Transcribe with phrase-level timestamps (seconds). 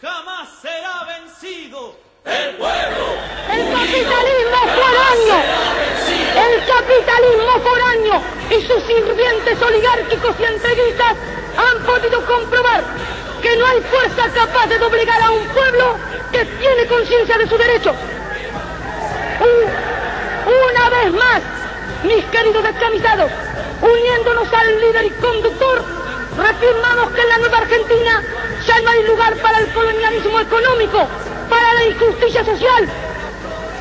[0.00, 1.94] jamás será vencido.
[2.24, 3.06] El pueblo.
[3.50, 5.38] El capitalismo foráneo.
[6.46, 11.16] El capitalismo foráneo y sus sirvientes oligárquicos y entreguistas
[11.56, 12.84] han podido comprobar
[13.42, 15.96] que no hay fuerza capaz de doblegar a un pueblo
[16.30, 17.94] que tiene conciencia de su derecho.
[20.70, 21.42] una vez más,
[22.04, 23.30] mis queridos descamisados,
[23.80, 25.84] uniéndonos al líder y conductor,
[26.36, 28.22] reafirmamos que en la nueva Argentina
[28.66, 31.06] ya no hay lugar para el colonialismo económico,
[31.48, 32.88] para la injusticia social,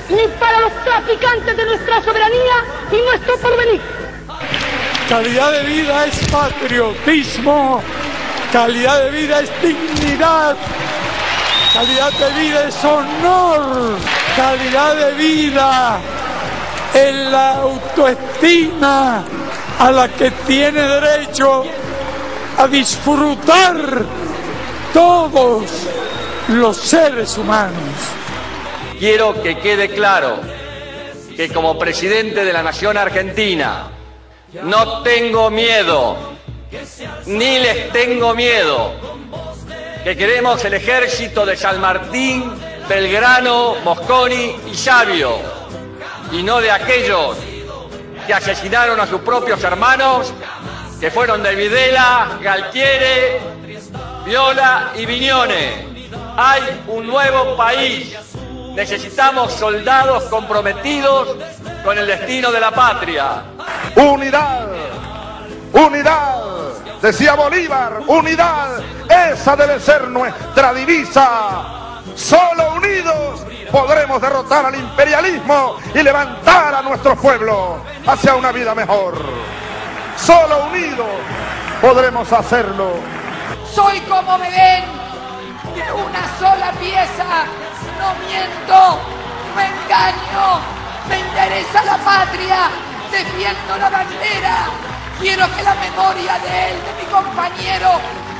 [0.09, 3.81] ni para los traficantes de nuestra soberanía y nuestro porvenir.
[5.07, 7.81] Calidad de vida es patriotismo,
[8.51, 10.55] calidad de vida es dignidad,
[11.73, 13.97] calidad de vida es honor,
[14.35, 15.99] calidad de vida
[16.93, 19.23] es la autoestima
[19.79, 21.65] a la que tiene derecho
[22.57, 24.05] a disfrutar
[24.93, 25.87] todos
[26.49, 27.77] los seres humanos.
[28.99, 30.39] Quiero que quede claro
[31.35, 33.87] que como presidente de la Nación Argentina
[34.63, 36.17] no tengo miedo,
[37.25, 38.93] ni les tengo miedo,
[40.03, 42.51] que queremos el ejército de San Martín,
[42.87, 45.37] Belgrano, Mosconi y Sabio,
[46.31, 47.37] y no de aquellos
[48.27, 50.33] que asesinaron a sus propios hermanos,
[50.99, 53.60] que fueron de Videla, Galtiere,
[54.25, 56.09] Viola y Viñone.
[56.37, 58.15] Hay un nuevo país.
[58.75, 61.35] Necesitamos soldados comprometidos
[61.83, 63.43] con el destino de la patria.
[63.95, 64.67] Unidad,
[65.73, 66.43] unidad,
[67.01, 71.63] decía Bolívar, unidad, esa debe ser nuestra divisa.
[72.15, 79.15] Solo unidos podremos derrotar al imperialismo y levantar a nuestro pueblo hacia una vida mejor.
[80.15, 81.07] Solo unidos
[81.81, 83.20] podremos hacerlo.
[83.73, 84.83] Soy como me ven,
[85.75, 87.45] de una sola pieza.
[87.99, 88.99] No miento,
[89.55, 90.59] no engaño,
[91.07, 92.69] me interesa la patria,
[93.09, 94.67] defiendo la bandera.
[95.19, 97.91] Quiero que la memoria de él, de mi compañero,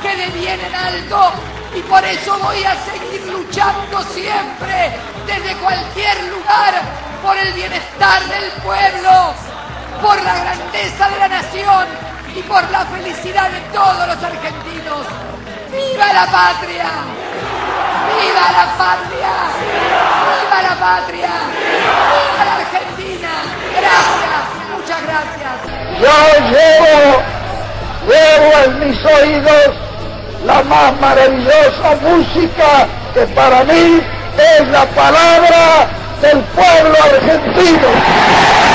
[0.02, 1.32] quede bien en alto
[1.74, 6.74] y por eso voy a seguir luchando siempre, desde cualquier lugar,
[7.22, 9.32] por el bienestar del pueblo,
[10.02, 11.86] por la grandeza de la nación
[12.34, 14.61] y por la felicidad de todos los argentinos.
[16.02, 16.90] ¡Viva la patria!
[18.08, 19.34] ¡Viva la patria!
[20.42, 21.30] ¡Viva la patria!
[22.32, 23.30] ¡Viva la Argentina!
[23.78, 24.42] Gracias,
[24.74, 25.54] muchas gracias.
[26.00, 26.16] Yo
[26.50, 27.22] llevo,
[28.08, 29.76] llevo en mis oídos
[30.44, 34.02] la más maravillosa música que para mí
[34.38, 35.86] es la palabra
[36.20, 38.71] del pueblo argentino.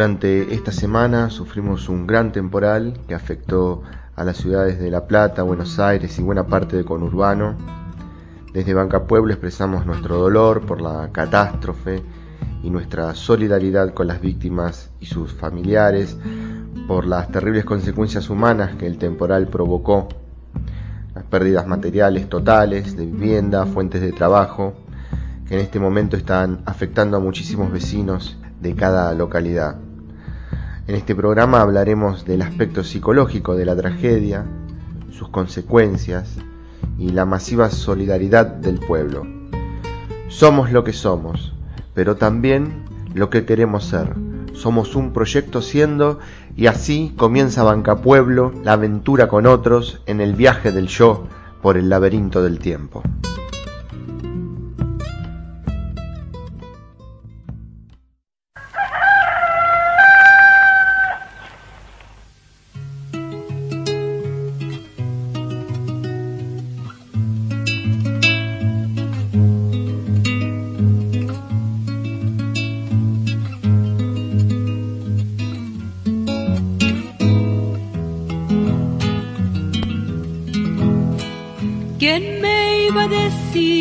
[0.00, 3.82] Durante esta semana sufrimos un gran temporal que afectó
[4.16, 7.54] a las ciudades de La Plata, Buenos Aires y buena parte de conurbano.
[8.54, 12.02] Desde Banca Pueblo expresamos nuestro dolor por la catástrofe
[12.62, 16.16] y nuestra solidaridad con las víctimas y sus familiares
[16.88, 20.08] por las terribles consecuencias humanas que el temporal provocó,
[21.14, 24.72] las pérdidas materiales totales de vivienda, fuentes de trabajo,
[25.46, 29.89] que en este momento están afectando a muchísimos vecinos de cada localidad.
[30.86, 34.44] En este programa hablaremos del aspecto psicológico de la tragedia,
[35.12, 36.36] sus consecuencias
[36.98, 39.26] y la masiva solidaridad del pueblo.
[40.28, 41.52] Somos lo que somos,
[41.94, 44.14] pero también lo que queremos ser.
[44.52, 46.18] Somos un proyecto siendo
[46.56, 51.26] y así comienza Banca Pueblo, la aventura con otros en el viaje del yo
[51.62, 53.02] por el laberinto del tiempo.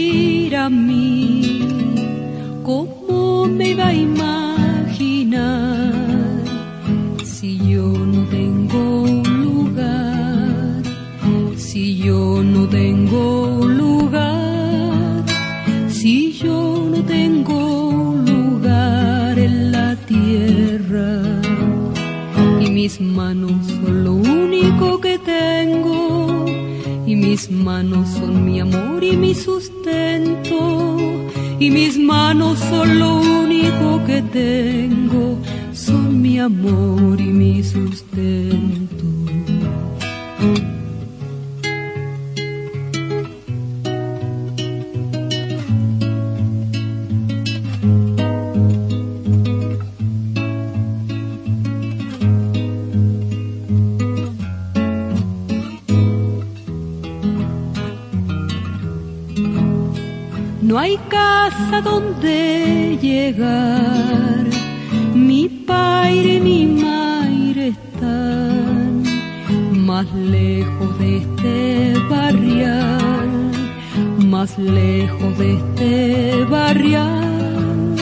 [0.10, 1.60] venir a mí,
[2.64, 5.44] ¿cómo me iba a imaginar
[7.24, 9.06] si yo no tengo
[9.46, 10.84] lugar?
[11.56, 15.24] Si yo no tengo lugar,
[15.88, 21.22] si yo no tengo lugar en la tierra
[22.60, 23.69] y mis manos
[27.30, 30.98] mis manos son mi amor y mi sustento
[31.60, 35.38] y mis manos son lo único que tengo
[35.72, 38.79] son mi amor y mi sustento
[65.14, 69.04] Mi padre y mi madre están
[69.86, 73.30] más lejos de este barrial,
[74.26, 77.96] más lejos de este barrial,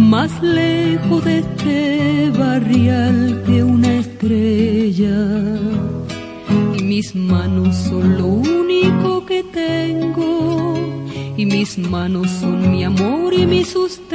[0.00, 5.16] más lejos de este barrial que una estrella.
[6.76, 10.76] Y mis manos son lo único que tengo
[11.38, 14.07] y mis manos son mi amor y mi sustento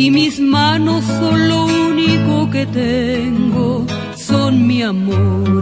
[0.00, 3.84] y mis manos son lo único que tengo,
[4.16, 5.59] son mi amor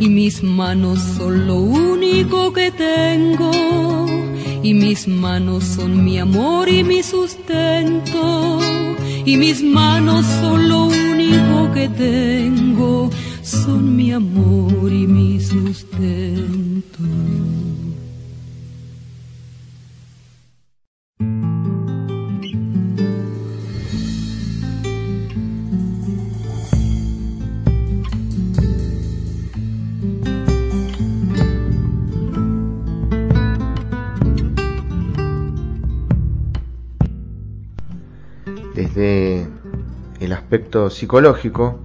[0.00, 3.50] y mis manos son lo único que tengo
[4.62, 8.58] y mis manos son mi amor y mi sustento
[9.24, 13.10] y mis manos son lo único que tengo
[13.42, 17.04] son mi amor y mi sustento.
[40.70, 41.80] Psicológico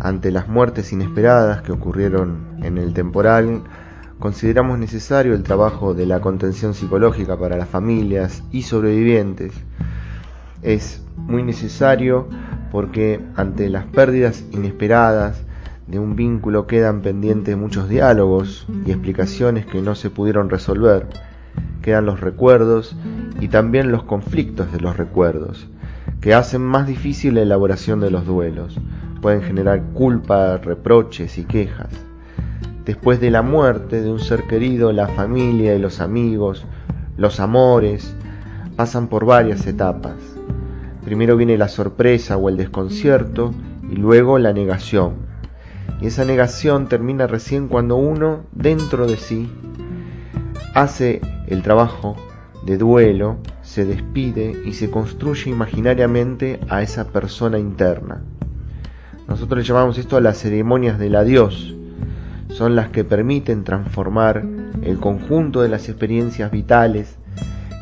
[0.00, 3.62] ante las muertes inesperadas que ocurrieron en el temporal,
[4.18, 9.52] consideramos necesario el trabajo de la contención psicológica para las familias y sobrevivientes.
[10.62, 12.28] Es muy necesario
[12.72, 15.40] porque ante las pérdidas inesperadas
[15.86, 21.06] de un vínculo quedan pendientes muchos diálogos y explicaciones que no se pudieron resolver.
[21.82, 22.96] Quedan los recuerdos
[23.40, 25.68] y también los conflictos de los recuerdos
[26.20, 28.78] que hacen más difícil la elaboración de los duelos.
[29.20, 31.88] Pueden generar culpa, reproches y quejas.
[32.84, 36.66] Después de la muerte de un ser querido, la familia y los amigos,
[37.16, 38.14] los amores,
[38.76, 40.14] pasan por varias etapas.
[41.04, 43.52] Primero viene la sorpresa o el desconcierto
[43.90, 45.14] y luego la negación.
[46.00, 49.50] Y esa negación termina recién cuando uno, dentro de sí,
[50.74, 52.16] hace el trabajo
[52.64, 53.38] de duelo
[53.78, 58.24] se despide y se construye imaginariamente a esa persona interna.
[59.28, 61.76] Nosotros llamamos esto a las ceremonias del adiós.
[62.48, 64.44] Son las que permiten transformar
[64.82, 67.18] el conjunto de las experiencias vitales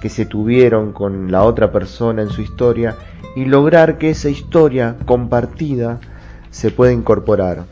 [0.03, 2.95] que se tuvieron con la otra persona en su historia
[3.35, 6.01] y lograr que esa historia compartida
[6.51, 7.65] se pueda incorporar.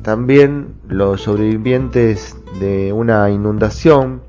[0.00, 4.22] También los sobrevivientes de una inundación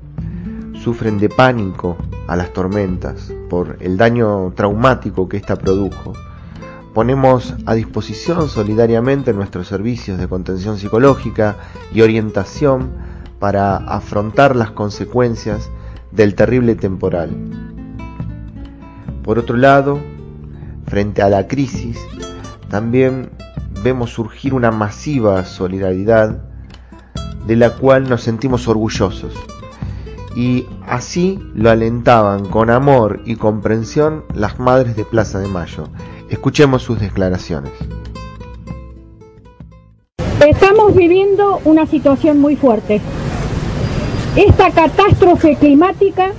[0.82, 1.96] sufren de pánico
[2.26, 6.14] a las tormentas por el daño traumático que ésta produjo.
[6.94, 11.56] Ponemos a disposición solidariamente nuestros servicios de contención psicológica
[11.92, 12.90] y orientación
[13.38, 15.70] para afrontar las consecuencias
[16.10, 17.30] del terrible temporal.
[19.22, 20.00] Por otro lado,
[20.86, 21.98] frente a la crisis,
[22.68, 23.30] también
[23.84, 26.42] vemos surgir una masiva solidaridad
[27.46, 29.34] de la cual nos sentimos orgullosos
[30.34, 35.88] y así lo alentaban con amor y comprensión las madres de Plaza de Mayo.
[36.28, 37.72] Escuchemos sus declaraciones.
[40.46, 43.00] Estamos viviendo una situación muy fuerte.
[44.36, 46.30] Esta catástrofe climática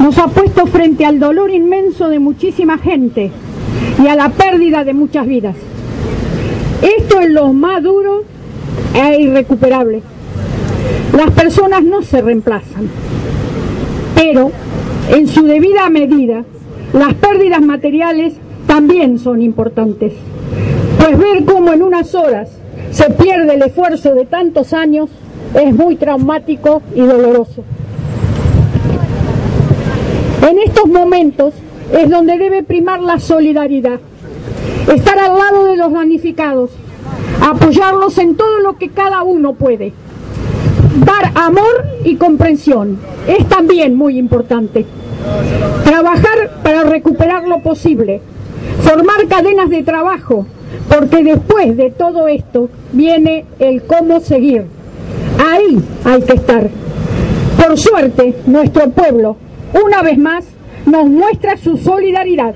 [0.00, 3.30] nos ha puesto frente al dolor inmenso de muchísima gente
[4.02, 5.56] y a la pérdida de muchas vidas.
[6.82, 8.24] Esto es lo más duro
[8.94, 10.02] e irrecuperable.
[11.16, 12.88] Las personas no se reemplazan,
[14.14, 14.50] pero
[15.10, 16.44] en su debida medida
[16.92, 18.34] las pérdidas materiales
[18.66, 20.14] también son importantes.
[20.98, 22.50] Pues ver cómo en unas horas
[22.90, 25.10] se pierde el esfuerzo de tantos años
[25.54, 27.64] es muy traumático y doloroso.
[30.48, 31.54] En estos momentos
[31.92, 34.00] es donde debe primar la solidaridad,
[34.92, 36.70] estar al lado de los damnificados,
[37.40, 39.92] apoyarlos en todo lo que cada uno puede.
[40.94, 44.86] Dar amor y comprensión es también muy importante.
[45.84, 48.20] Trabajar para recuperar lo posible,
[48.82, 50.46] formar cadenas de trabajo,
[50.88, 54.66] porque después de todo esto viene el cómo seguir.
[55.38, 56.70] Ahí hay que estar.
[57.56, 59.36] Por suerte, nuestro pueblo,
[59.84, 60.44] una vez más,
[60.86, 62.54] nos muestra su solidaridad,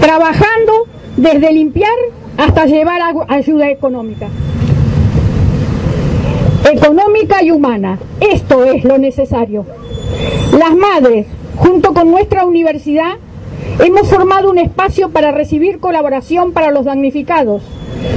[0.00, 0.86] trabajando
[1.16, 1.92] desde limpiar
[2.36, 4.28] hasta llevar ayuda económica.
[6.72, 9.66] Económica y humana, esto es lo necesario.
[10.56, 13.14] Las madres, junto con nuestra universidad,
[13.80, 17.62] hemos formado un espacio para recibir colaboración para los damnificados.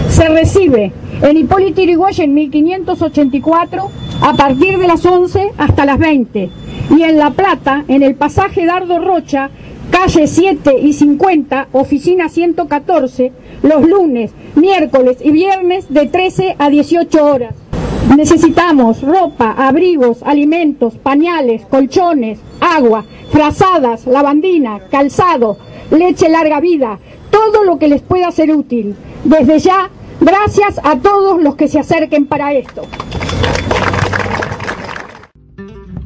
[0.10, 0.92] Se recibe
[1.24, 3.90] en Hipólito Yrigoyen 1584
[4.22, 6.50] a partir de las 11 hasta las 20
[6.96, 9.50] y en La Plata, en el pasaje Dardo Rocha,
[9.90, 13.32] calle 7 y 50, oficina 114,
[13.64, 17.63] los lunes, miércoles y viernes de 13 a 18 horas.
[18.10, 25.58] Necesitamos ropa, abrigos, alimentos, pañales, colchones, agua, frazadas, lavandina, calzado,
[25.90, 27.00] leche larga vida,
[27.32, 28.96] todo lo que les pueda ser útil.
[29.24, 29.90] Desde ya,
[30.22, 32.84] gracias a todos los que se acerquen para esto.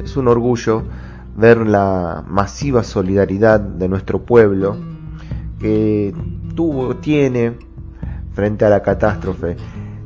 [0.01, 0.83] Es un orgullo
[1.35, 4.77] ver la masiva solidaridad de nuestro pueblo
[5.59, 6.13] que
[6.55, 7.57] tuvo, tiene
[8.33, 9.57] frente a la catástrofe,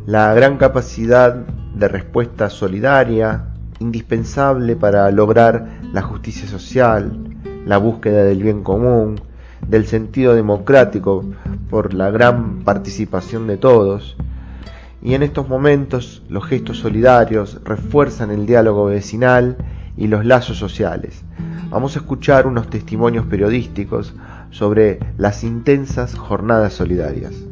[0.06, 1.46] la gran capacidad
[1.82, 3.48] de respuesta solidaria,
[3.80, 7.12] indispensable para lograr la justicia social,
[7.66, 9.20] la búsqueda del bien común,
[9.68, 11.26] del sentido democrático
[11.72, 14.16] por la gran participación de todos.
[15.02, 19.58] Y en estos momentos los gestos solidarios refuerzan el diálogo vecinal
[19.98, 21.24] y los lazos sociales.
[21.72, 24.14] Vamos a escuchar unos testimonios periodísticos
[24.52, 27.51] sobre las intensas jornadas solidarias.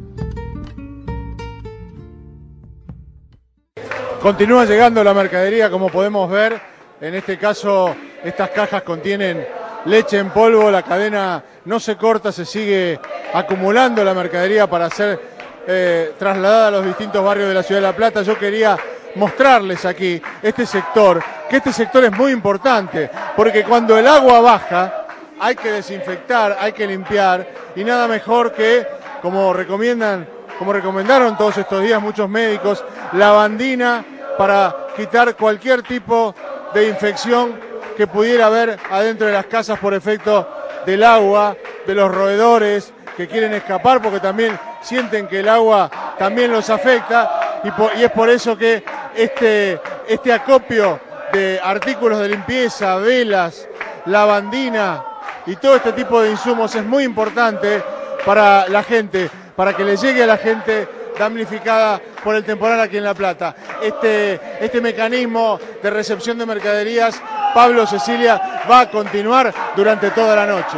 [4.22, 6.60] Continúa llegando la mercadería, como podemos ver.
[7.00, 9.48] En este caso, estas cajas contienen
[9.86, 10.70] leche en polvo.
[10.70, 13.00] La cadena no se corta, se sigue
[13.34, 15.22] acumulando la mercadería para ser
[15.66, 18.22] eh, trasladada a los distintos barrios de la ciudad de La Plata.
[18.22, 18.78] Yo quería
[19.16, 25.06] mostrarles aquí este sector, que este sector es muy importante, porque cuando el agua baja
[25.40, 28.86] hay que desinfectar, hay que limpiar, y nada mejor que,
[29.22, 30.28] como recomiendan
[30.60, 34.04] como recomendaron todos estos días muchos médicos, lavandina
[34.38, 36.36] para quitar cualquier tipo
[36.74, 37.58] de infección
[37.96, 40.48] que pudiera haber adentro de las casas por efecto
[40.86, 41.56] del agua,
[41.88, 45.90] de los roedores que quieren escapar porque también sienten que el agua
[46.20, 48.84] también los afecta y, es por eso que
[49.16, 51.00] este, este acopio
[51.32, 53.66] de artículos de limpieza, velas,
[54.08, 55.04] lavandina
[55.46, 57.82] y todo este tipo de insumos es muy importante
[58.26, 60.88] para la gente para que le llegue a la gente
[61.20, 63.54] damnificada por el temporal aquí en La Plata.
[63.82, 67.22] Este, este mecanismo de recepción de mercaderías,
[67.54, 70.78] Pablo Cecilia, va a continuar durante toda la noche.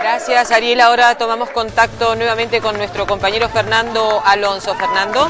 [0.00, 0.80] Gracias, Ariel.
[0.80, 4.74] Ahora tomamos contacto nuevamente con nuestro compañero Fernando Alonso.
[4.76, 5.28] Fernando.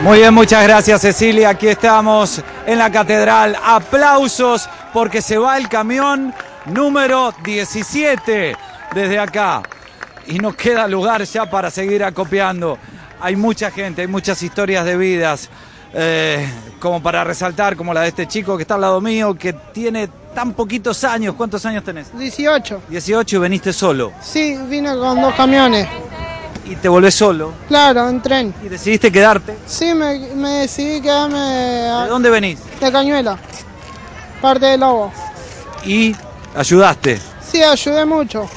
[0.00, 1.50] Muy bien, muchas gracias Cecilia.
[1.50, 3.58] Aquí estamos en la catedral.
[3.62, 6.32] Aplausos porque se va el camión
[6.64, 8.56] número 17
[8.94, 9.62] desde acá
[10.28, 12.78] y no queda lugar ya para seguir acopiando.
[13.20, 15.48] Hay mucha gente, hay muchas historias de vidas,
[15.92, 19.52] eh, como para resaltar, como la de este chico que está al lado mío, que
[19.52, 21.34] tiene tan poquitos años.
[21.34, 22.16] ¿Cuántos años tenés?
[22.16, 22.82] 18.
[22.88, 24.12] 18 y veniste solo.
[24.20, 25.88] Sí, vine con dos camiones.
[26.64, 27.54] ¿Y te volvés solo?
[27.66, 28.54] Claro, en tren.
[28.62, 29.56] ¿Y decidiste quedarte?
[29.66, 30.18] Sí, me,
[30.60, 31.38] decidí quedarme...
[31.38, 32.58] ¿De dónde venís?
[32.78, 33.38] De Cañuela,
[34.42, 35.10] parte del Lobo.
[35.84, 36.14] ¿Y
[36.54, 37.18] ayudaste?
[37.50, 38.48] Sí, ayudé mucho.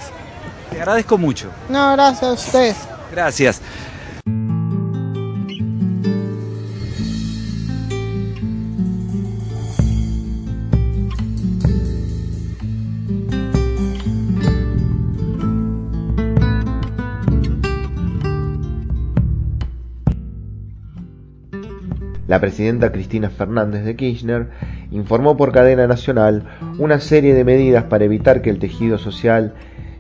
[0.72, 1.52] Te agradezco mucho.
[1.70, 2.76] No, gracias a usted.
[3.12, 3.62] Gracias.
[22.28, 24.48] La presidenta Cristina Fernández de Kirchner
[24.90, 26.46] informó por cadena nacional
[26.80, 29.54] una serie de medidas para evitar que el tejido social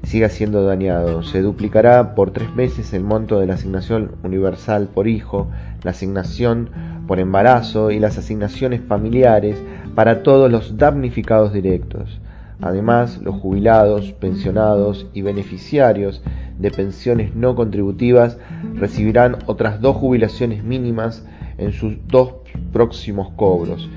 [0.03, 1.23] siga siendo dañado.
[1.23, 5.47] Se duplicará por tres meses el monto de la asignación universal por hijo,
[5.83, 6.69] la asignación
[7.07, 9.61] por embarazo y las asignaciones familiares
[9.95, 12.19] para todos los damnificados directos.
[12.61, 16.21] Además, los jubilados, pensionados y beneficiarios
[16.59, 18.37] de pensiones no contributivas
[18.75, 21.25] recibirán otras dos jubilaciones mínimas
[21.57, 22.35] en sus dos
[22.71, 23.89] próximos cobros.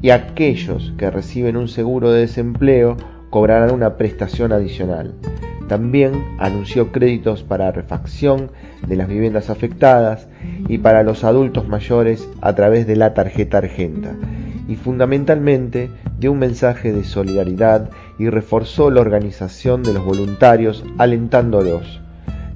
[0.00, 2.96] Y aquellos que reciben un seguro de desempleo
[3.30, 5.14] cobrarán una prestación adicional.
[5.68, 8.50] También anunció créditos para refacción
[8.86, 10.26] de las viviendas afectadas
[10.66, 14.14] y para los adultos mayores a través de la tarjeta Argenta.
[14.66, 22.00] Y fundamentalmente dio un mensaje de solidaridad y reforzó la organización de los voluntarios alentándolos.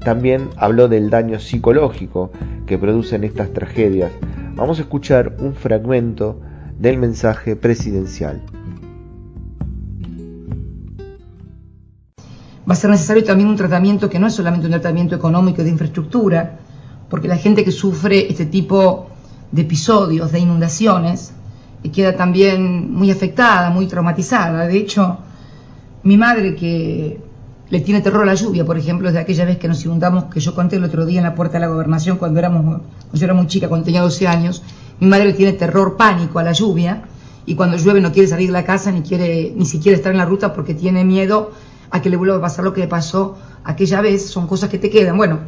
[0.01, 2.33] También habló del daño psicológico
[2.67, 4.11] que producen estas tragedias.
[4.55, 6.41] Vamos a escuchar un fragmento
[6.79, 8.43] del mensaje presidencial.
[12.73, 15.69] Va a ser necesario también un tratamiento que no es solamente un tratamiento económico de
[15.69, 16.59] infraestructura,
[17.11, 19.09] porque la gente que sufre este tipo
[19.51, 21.35] de episodios, de inundaciones,
[21.93, 24.67] queda también muy afectada, muy traumatizada.
[24.67, 25.19] De hecho,
[26.05, 27.21] mi madre que
[27.69, 30.41] le tiene terror a la lluvia, por ejemplo, desde aquella vez que nos inundamos, que
[30.41, 32.81] yo conté el otro día en la puerta de la gobernación cuando éramos,
[33.13, 34.63] yo era muy chica, cuando tenía 12 años,
[34.99, 37.03] mi madre le tiene terror, pánico a la lluvia,
[37.45, 40.17] y cuando llueve no quiere salir de la casa ni quiere ni siquiera estar en
[40.17, 41.51] la ruta porque tiene miedo
[41.93, 44.79] a que le vuelva a pasar lo que le pasó aquella vez, son cosas que
[44.79, 45.17] te quedan.
[45.17, 45.41] Bueno,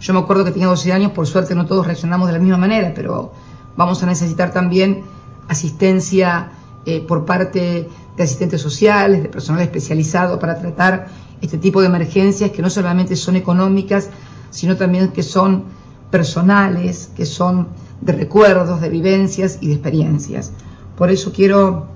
[0.00, 2.56] yo me acuerdo que tenía 12 años, por suerte no todos reaccionamos de la misma
[2.56, 3.32] manera, pero
[3.76, 5.04] vamos a necesitar también
[5.48, 6.50] asistencia
[6.86, 11.08] eh, por parte de asistentes sociales, de personal especializado para tratar
[11.40, 14.08] este tipo de emergencias que no solamente son económicas,
[14.50, 15.64] sino también que son
[16.10, 17.68] personales, que son
[18.00, 20.52] de recuerdos, de vivencias y de experiencias.
[20.96, 21.86] Por eso quiero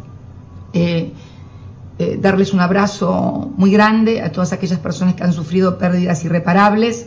[0.72, 1.12] eh,
[2.26, 7.06] darles un abrazo muy grande a todas aquellas personas que han sufrido pérdidas irreparables,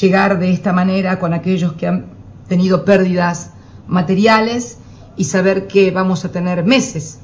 [0.00, 2.06] llegar de esta manera con aquellos que han
[2.46, 3.52] tenido pérdidas
[3.88, 4.76] materiales
[5.16, 7.20] y saber que vamos a tener meses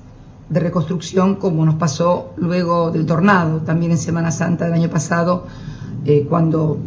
[0.48, 5.46] de reconstrucción como nos pasó luego del tornado, también en Semana Santa del año pasado,
[6.06, 6.78] eh, cuando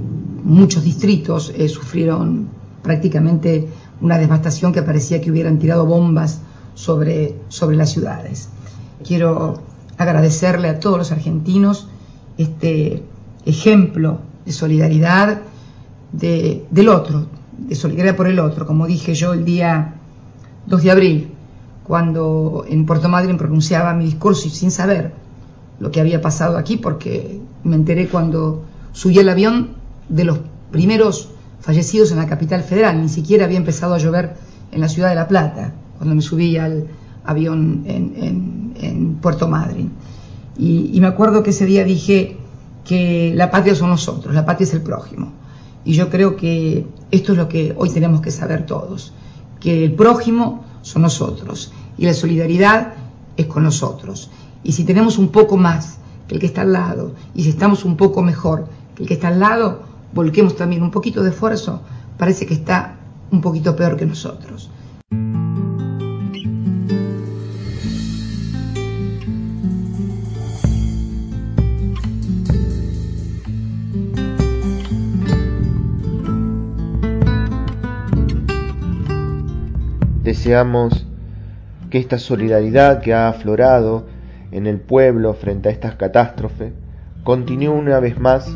[0.43, 2.48] muchos distritos sufrieron
[2.82, 3.69] prácticamente
[4.02, 6.41] una devastación que parecía que hubieran tirado bombas
[6.74, 8.50] sobre, sobre las ciudades.
[9.06, 9.73] Quiero
[10.04, 11.88] agradecerle a todos los argentinos
[12.38, 13.04] este
[13.46, 15.42] ejemplo de solidaridad
[16.12, 17.26] de, del otro,
[17.58, 19.96] de solidaridad por el otro, como dije yo el día
[20.68, 21.28] 2 de abril,
[21.84, 25.13] cuando en Puerto Madryn pronunciaba mi discurso y sin saber
[25.80, 28.63] lo que había pasado aquí, porque me enteré cuando
[28.94, 29.72] subí el avión
[30.08, 30.39] de los
[30.72, 34.36] primeros fallecidos en la capital federal, ni siquiera había empezado a llover
[34.72, 36.88] en la ciudad de La Plata, cuando me subí al
[37.26, 38.62] avión en
[39.22, 39.92] Puerto Madryn.
[40.58, 42.38] Y, me acuerdo que ese día dije
[42.86, 45.32] que la patria son nosotros, la patria es el prójimo.
[45.86, 49.14] Y yo creo que esto es lo que hoy tenemos que saber todos,
[49.60, 52.94] que el prójimo son nosotros y la solidaridad
[53.36, 54.30] es con nosotros.
[54.64, 57.84] Y si tenemos un poco más que el que está al lado y si estamos
[57.84, 59.82] un poco mejor que el que está al lado,
[60.14, 61.82] volquemos también un poquito de esfuerzo,
[62.18, 62.96] parece que está
[63.32, 64.70] un poquito peor que nosotros.
[80.34, 81.06] Deseamos
[81.91, 84.08] que esta solidaridad que ha aflorado
[84.52, 86.74] en el pueblo frente a estas catástrofes
[87.24, 88.52] continúe una vez más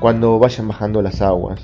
[0.00, 1.60] cuando vayan bajando las aguas.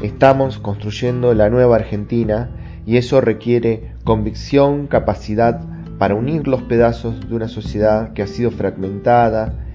[0.00, 2.48] Estamos construyendo la nueva Argentina
[2.86, 5.60] y eso requiere convicción, capacidad
[5.98, 9.65] para unir los pedazos de una sociedad que ha sido fragmentada,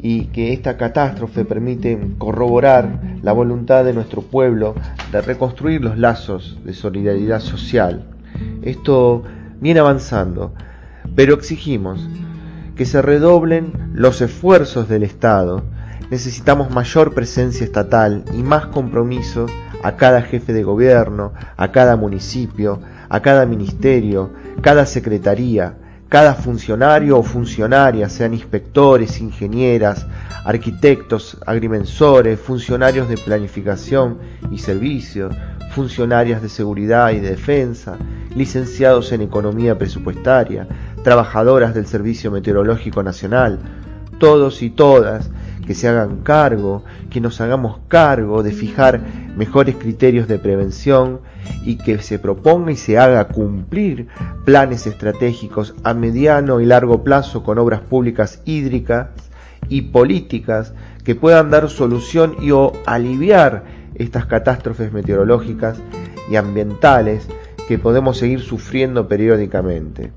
[0.00, 4.74] y que esta catástrofe permite corroborar la voluntad de nuestro pueblo
[5.10, 8.04] de reconstruir los lazos de solidaridad social.
[8.62, 9.24] Esto
[9.60, 10.52] viene avanzando,
[11.16, 12.08] pero exigimos
[12.76, 15.64] que se redoblen los esfuerzos del Estado.
[16.10, 19.46] Necesitamos mayor presencia estatal y más compromiso
[19.82, 24.30] a cada jefe de gobierno, a cada municipio, a cada ministerio,
[24.60, 25.74] cada secretaría,
[26.08, 30.06] cada funcionario o funcionaria, sean inspectores, ingenieras,
[30.44, 34.18] arquitectos, agrimensores, funcionarios de planificación
[34.50, 35.34] y servicios,
[35.72, 37.98] funcionarias de seguridad y de defensa,
[38.34, 40.66] licenciados en economía presupuestaria,
[41.04, 43.58] trabajadoras del Servicio Meteorológico Nacional,
[44.18, 45.30] todos y todas
[45.68, 49.02] que se hagan cargo, que nos hagamos cargo de fijar
[49.36, 51.20] mejores criterios de prevención
[51.62, 54.08] y que se proponga y se haga cumplir
[54.46, 59.08] planes estratégicos a mediano y largo plazo con obras públicas hídricas
[59.68, 60.72] y políticas
[61.04, 65.76] que puedan dar solución y o aliviar estas catástrofes meteorológicas
[66.30, 67.28] y ambientales
[67.68, 70.12] que podemos seguir sufriendo periódicamente.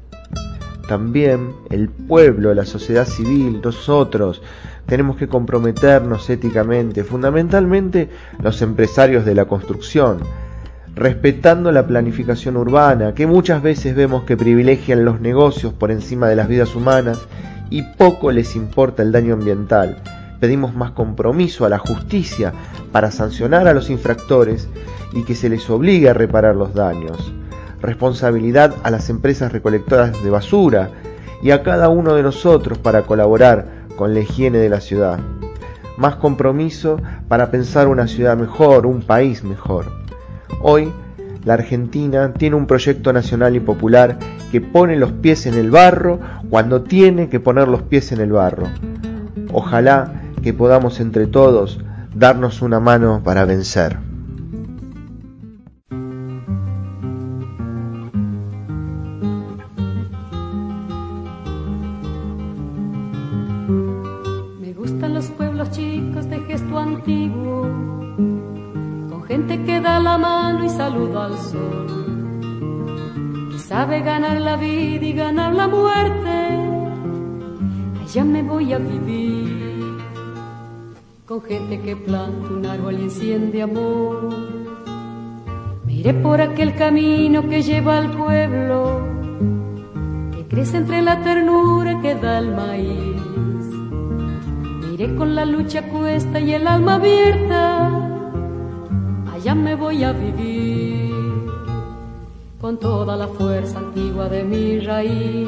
[0.87, 4.41] También el pueblo, la sociedad civil, nosotros,
[4.85, 8.09] tenemos que comprometernos éticamente, fundamentalmente
[8.41, 10.19] los empresarios de la construcción,
[10.95, 16.35] respetando la planificación urbana, que muchas veces vemos que privilegian los negocios por encima de
[16.35, 17.19] las vidas humanas
[17.69, 19.97] y poco les importa el daño ambiental.
[20.39, 22.51] Pedimos más compromiso a la justicia
[22.91, 24.67] para sancionar a los infractores
[25.13, 27.31] y que se les obligue a reparar los daños.
[27.81, 30.89] Responsabilidad a las empresas recolectoras de basura
[31.41, 35.19] y a cada uno de nosotros para colaborar con la higiene de la ciudad.
[35.95, 39.91] Más compromiso para pensar una ciudad mejor, un país mejor.
[40.59, 40.91] Hoy,
[41.45, 44.17] la Argentina tiene un proyecto nacional y popular
[44.51, 48.31] que pone los pies en el barro cuando tiene que poner los pies en el
[48.31, 48.69] barro.
[49.53, 51.79] Ojalá que podamos entre todos
[52.15, 53.99] darnos una mano para vencer.
[70.17, 71.87] Mano y saluda al sol,
[73.51, 76.59] que sabe ganar la vida y ganar la muerte.
[78.01, 79.97] Allá me voy a vivir,
[81.25, 84.29] con gente que planta un árbol y enciende amor.
[85.85, 89.01] Me por aquel camino que lleva al pueblo,
[90.31, 93.21] que crece entre la ternura que da el maíz.
[94.97, 98.10] Me con la lucha cuesta y el alma abierta,
[99.41, 101.11] allá me voy a vivir,
[102.59, 105.47] con toda la fuerza antigua de mi raíz.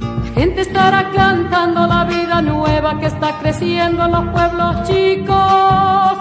[0.00, 6.12] La gente estará cantando la vida nueva que está creciendo en los pueblos chicos,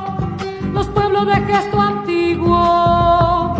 [0.73, 3.55] los pueblos de gesto antiguo,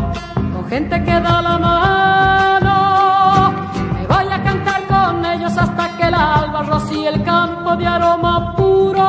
[0.54, 3.54] con gente que da la mano.
[3.94, 8.56] Me voy a cantar con ellos hasta que el alba rocíe el campo de aroma
[8.56, 9.04] puro,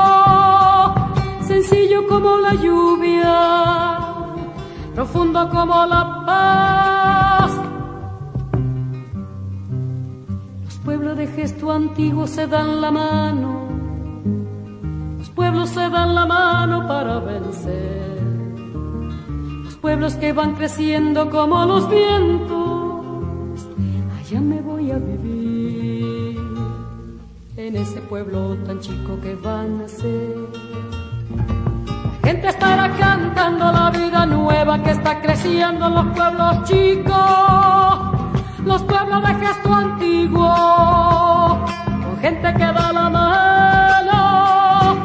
[1.46, 4.00] sencillo como la lluvia,
[4.94, 7.52] profundo como la paz.
[10.64, 13.68] Los pueblos de gesto antiguo se dan la mano,
[15.18, 18.16] los pueblos se dan la mano para vencer.
[19.64, 23.66] Los pueblos que van creciendo como los vientos,
[24.18, 26.40] allá me voy a vivir,
[27.56, 30.95] en ese pueblo tan chico que van a ser.
[32.26, 37.14] Gente estará cantando la vida nueva que está creciendo en los pueblos chicos,
[38.64, 41.64] los pueblos de gesto antiguo,
[42.04, 44.96] con gente que da la mano.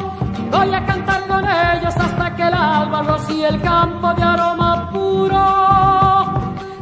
[0.50, 5.44] Voy a cantar con ellos hasta que el alba rocíe el campo de aroma puro,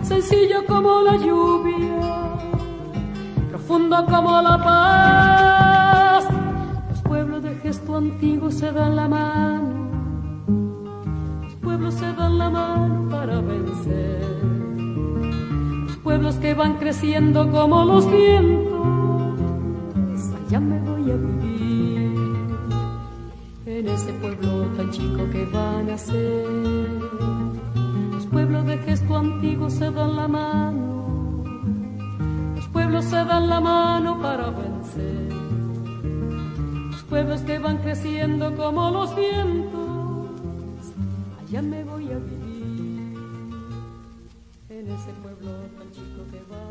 [0.01, 2.01] sencillo como la lluvia,
[3.51, 6.25] profundo como la paz.
[6.89, 9.80] Los pueblos de gesto antiguo se dan la mano
[11.71, 14.27] pueblos se dan la mano para vencer.
[15.87, 19.39] Los pueblos que van creciendo como los vientos,
[20.47, 22.11] allá me voy a vivir.
[23.67, 26.49] En ese pueblo tan chico que van a ser.
[28.15, 31.45] Los pueblos de gesto antiguo se dan la mano.
[32.57, 35.33] Los pueblos se dan la mano para vencer.
[36.91, 39.80] Los pueblos que van creciendo como los vientos
[41.51, 43.17] allá me voy a vivir
[44.69, 46.71] en ese pueblo tan chico que va a.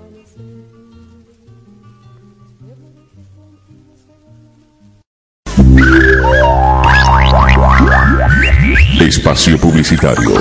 [9.01, 10.31] Espacio Publicitario.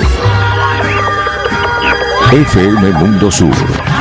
[2.31, 3.98] FM Mundo Sur.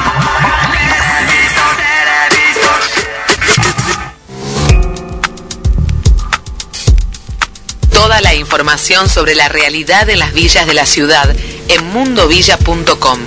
[8.69, 11.35] Información sobre la realidad en las villas de la ciudad
[11.69, 13.19] en mundovilla.com.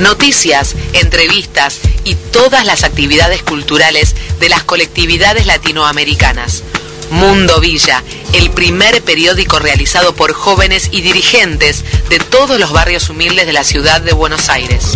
[0.00, 6.62] Noticias, entrevistas y todas las actividades culturales de las colectividades latinoamericanas.
[7.10, 13.46] Mundo Villa, el primer periódico realizado por jóvenes y dirigentes de todos los barrios humildes
[13.46, 14.94] de la ciudad de Buenos Aires.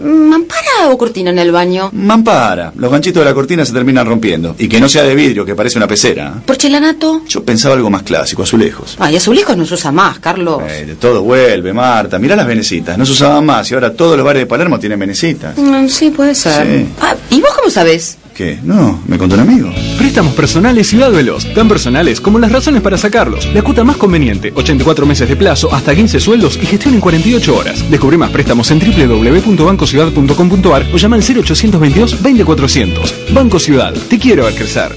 [0.00, 1.90] Mampara, o cortina en el baño?
[1.92, 2.72] Mampara.
[2.76, 4.54] Los ganchitos de la cortina se terminan rompiendo.
[4.58, 6.34] Y que no sea de vidrio, que parece una pecera.
[6.36, 6.40] ¿eh?
[6.44, 7.22] ¿Porcelanato?
[7.28, 8.96] Yo pensaba algo más clásico, azulejos.
[8.98, 10.62] Ay, azulejos no se usa más, Carlos.
[10.68, 12.18] Eh, de todo vuelve, Marta.
[12.18, 12.96] Mirá las venecitas.
[12.96, 15.56] No se usaban más y ahora todos los bares de Palermo tienen venecitas.
[15.56, 16.66] Mm, sí, puede ser.
[16.66, 16.86] Sí.
[17.00, 18.18] Ah, ¿Y vos cómo sabés?
[18.40, 18.58] ¿Qué?
[18.62, 19.70] No, me contó un amigo.
[19.98, 23.46] Préstamos personales Ciudad Veloz, tan personales como las razones para sacarlos.
[23.52, 27.54] La cuota más conveniente, 84 meses de plazo, hasta 15 sueldos y gestión en 48
[27.54, 27.90] horas.
[27.90, 33.14] Descubrí más préstamos en www.bancociudad.com.ar o llama al 0822 20400.
[33.34, 34.96] Banco Ciudad, te quiero ver crecer.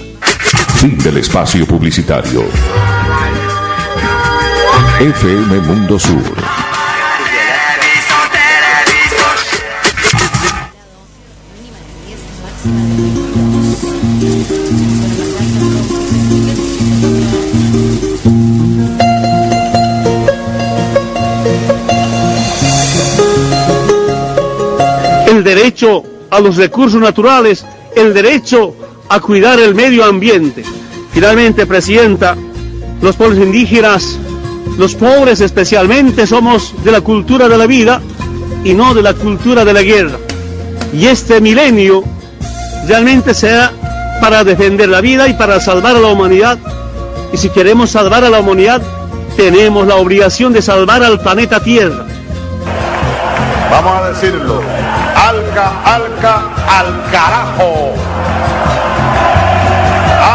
[0.75, 2.45] Fin del espacio publicitario.
[5.01, 6.52] FM Mundo Sur.
[25.55, 28.75] Derecho a los recursos naturales, el derecho
[29.09, 30.63] a cuidar el medio ambiente.
[31.11, 32.35] Finalmente, Presidenta,
[33.01, 34.17] los pueblos indígenas,
[34.77, 38.01] los pobres especialmente, somos de la cultura de la vida
[38.63, 40.17] y no de la cultura de la guerra.
[40.91, 42.03] Y este milenio
[42.87, 43.71] realmente será
[44.19, 46.57] para defender la vida y para salvar a la humanidad.
[47.31, 48.81] Y si queremos salvar a la humanidad,
[49.37, 52.05] tenemos la obligación de salvar al planeta Tierra.
[53.69, 54.61] Vamos a decirlo.
[55.29, 57.93] Alca, alca, al carajo.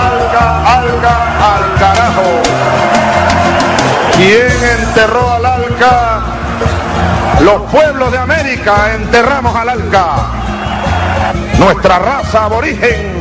[0.06, 0.46] Alga,
[0.78, 1.16] alga,
[1.52, 2.28] al carajo.
[4.16, 6.20] ¿Quién enterró al alca?
[7.40, 10.06] Los pueblos de América enterramos al alca.
[11.58, 13.12] Nuestra raza aborigen.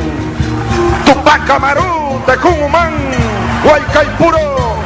[1.06, 2.94] Tupac Amaru, Tecumán,
[3.66, 4.78] Huaycaipuro,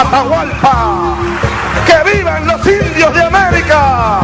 [0.00, 1.16] Atahualpa.
[1.84, 4.20] ¡Que vivan los indios de América!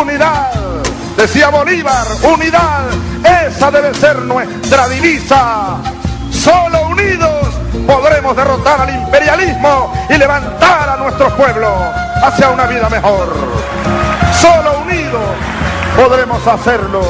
[0.00, 0.52] Unidad,
[1.16, 2.84] decía Bolívar, unidad,
[3.46, 5.76] esa debe ser nuestra divisa.
[6.30, 7.54] Solo unidos
[7.86, 11.72] podremos derrotar al imperialismo y levantar a nuestros pueblos
[12.22, 13.34] hacia una vida mejor.
[14.40, 15.22] Solo unidos
[15.96, 17.02] podremos hacerlo.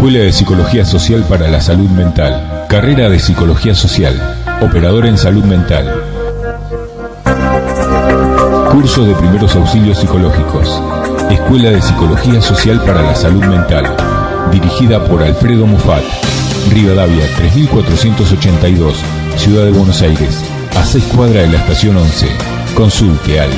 [0.00, 2.64] Escuela de Psicología Social para la Salud Mental.
[2.70, 4.14] Carrera de Psicología Social.
[4.62, 5.94] Operador en Salud Mental.
[8.72, 10.80] Curso de Primeros Auxilios Psicológicos.
[11.30, 13.94] Escuela de Psicología Social para la Salud Mental.
[14.50, 16.02] Dirigida por Alfredo Mufat.
[16.70, 18.96] Rivadavia 3482.
[19.36, 20.42] Ciudad de Buenos Aires.
[20.78, 22.26] A 6 cuadras de la estación 11.
[22.74, 23.50] Consulte al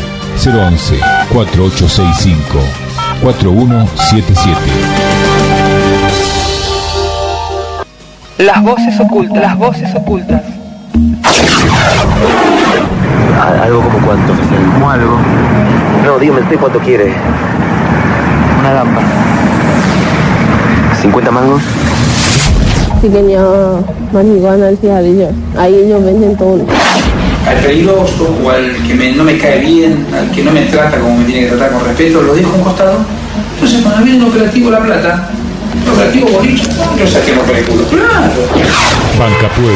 [0.45, 0.99] 011
[1.33, 2.59] 4865
[3.23, 5.32] 4177.
[8.39, 10.43] Las voces ocultas, las voces ocultas.
[13.63, 14.33] Algo como cuánto,
[14.75, 15.17] Como algo.
[16.05, 17.13] No, dígame usted cuánto quiere.
[18.61, 19.07] Una lámpara.
[21.03, 21.63] ¿50 mangos?
[23.01, 23.41] Pequeña
[24.13, 25.29] marihuana al cigarrillo.
[25.59, 26.61] Ahí ellos venden todo.
[27.49, 30.99] Al peligroso o al que me- no me cae bien, al que no me trata
[30.99, 32.99] como me tiene que tratar con respeto, lo dejo a un costado.
[33.55, 35.29] Entonces cuando viene el operativo La Plata,
[36.99, 37.33] yo saqué.
[37.33, 38.31] Claro.
[39.19, 39.73] Banca Pueblo,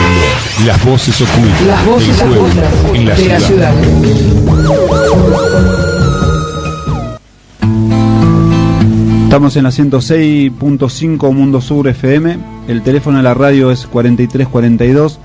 [0.66, 1.60] las voces ocultas.
[1.66, 3.72] Las voces del pueblo ocultas en la de la ciudad.
[3.74, 4.06] ciudad.
[9.24, 12.38] Estamos en la 106.5 Mundo Sur FM.
[12.68, 15.18] El teléfono de la radio es 4342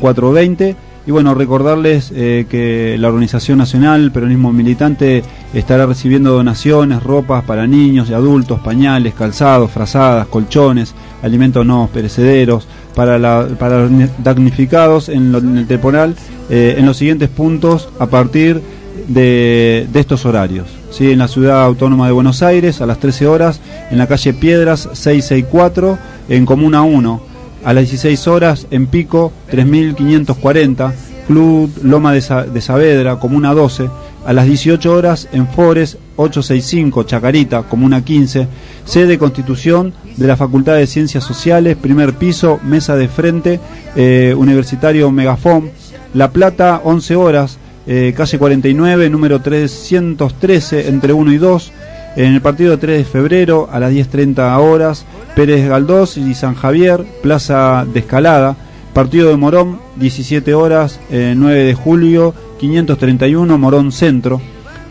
[0.00, 0.76] 0420.
[1.06, 7.66] Y bueno, recordarles eh, que la Organización Nacional Peronismo Militante estará recibiendo donaciones, ropas para
[7.66, 13.90] niños y adultos, pañales, calzados, frazadas, colchones, alimentos no perecederos para, la- para los
[14.22, 16.14] damnificados en, el temporal
[16.48, 18.62] eh, en los siguientes puntos a partir
[19.08, 20.68] de, de estos horarios.
[20.90, 21.10] ¿sí?
[21.10, 24.88] En la ciudad autónoma de Buenos Aires a las 13 horas, en la calle Piedras
[24.94, 25.98] 664,
[26.30, 27.33] en Comuna 1,
[27.64, 30.92] a las 16 horas en Pico 3540,
[31.26, 33.88] Club Loma de, Sa- de Saavedra, Comuna 12,
[34.26, 38.46] a las 18 horas en Fores 865, Chacarita, Comuna 15,
[38.84, 43.60] sede Constitución de la Facultad de Ciencias Sociales, primer piso, mesa de frente,
[43.96, 45.70] eh, Universitario Megafón,
[46.14, 51.72] La Plata 11 horas, eh, calle 49, número 313, entre 1 y 2,
[52.16, 56.54] en el partido de 3 de febrero a las 10.30 horas, Pérez Galdós y San
[56.54, 58.56] Javier, Plaza de Escalada,
[58.92, 64.40] partido de Morón, 17 horas, eh, 9 de julio, 531, Morón Centro.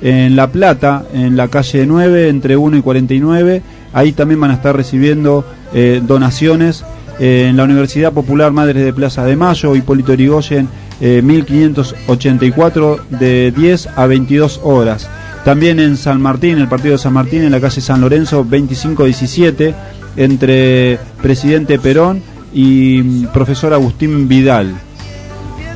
[0.01, 3.61] en La Plata, en la calle 9, entre 1 y 49.
[3.93, 6.83] Ahí también van a estar recibiendo eh, donaciones.
[7.19, 10.67] Eh, en la Universidad Popular Madres de Plaza de Mayo, Hipólito Yrigoyen,
[10.99, 15.07] eh, 1584, de 10 a 22 horas.
[15.43, 19.75] También en San Martín, el partido de San Martín, en la calle San Lorenzo, 2517,
[20.15, 22.21] entre Presidente Perón
[22.53, 24.73] y mm, profesor Agustín Vidal.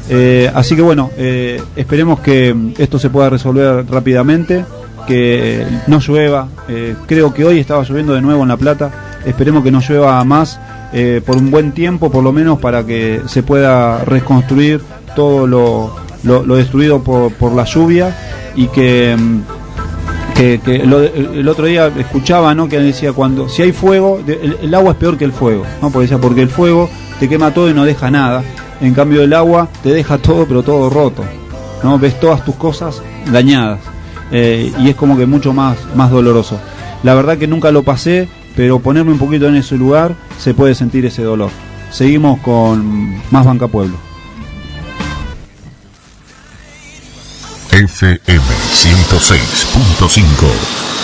[0.10, 4.64] Eh, así que bueno, eh, esperemos que mm, esto se pueda resolver rápidamente,
[5.06, 6.48] que no llueva.
[6.70, 9.20] Eh, creo que hoy estaba lloviendo de nuevo en La Plata.
[9.26, 10.60] Esperemos que no llueva más
[11.26, 14.82] por un buen tiempo, por lo menos para que se pueda reconstruir
[15.16, 15.94] todo lo,
[16.28, 18.16] lo- destruido por, por la lluvia
[18.56, 19.42] y que, mm,
[20.36, 22.68] que, el otro día escuchaba ¿no?
[22.70, 25.90] que decía cuando si hay fuego el agua es peor que el fuego ¿no?
[25.90, 28.44] porque decía porque el fuego te quema todo y no deja nada.
[28.80, 31.24] En cambio el agua te deja todo pero todo roto
[31.84, 33.80] no ves todas tus cosas dañadas
[34.30, 36.60] Eh, y es como que mucho más más doloroso.
[37.04, 40.76] La verdad que nunca lo pasé pero ponerme un poquito en ese lugar se puede
[40.76, 41.50] sentir ese dolor.
[41.92, 43.96] Seguimos con más banca pueblo
[47.78, 48.42] FM
[48.74, 50.97] 106.5.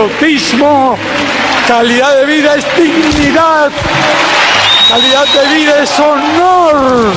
[0.00, 0.96] patriotismo.
[1.66, 3.70] Calidad de vida es dignidad.
[4.88, 7.12] Calidad de vida es honor.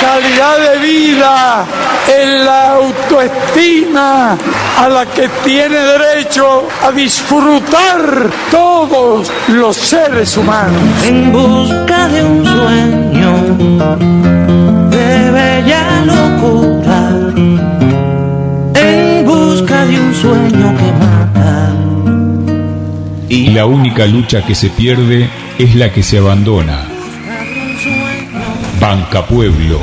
[0.00, 1.64] Calidad de vida
[2.06, 4.36] es la autoestima
[4.78, 10.82] a la que tiene derecho a disfrutar todos los seres humanos.
[11.02, 13.32] En busca de un sueño
[14.90, 16.55] de bella locura.
[23.56, 26.86] La única lucha que se pierde es la que se abandona.
[28.78, 29.78] Banca Pueblo.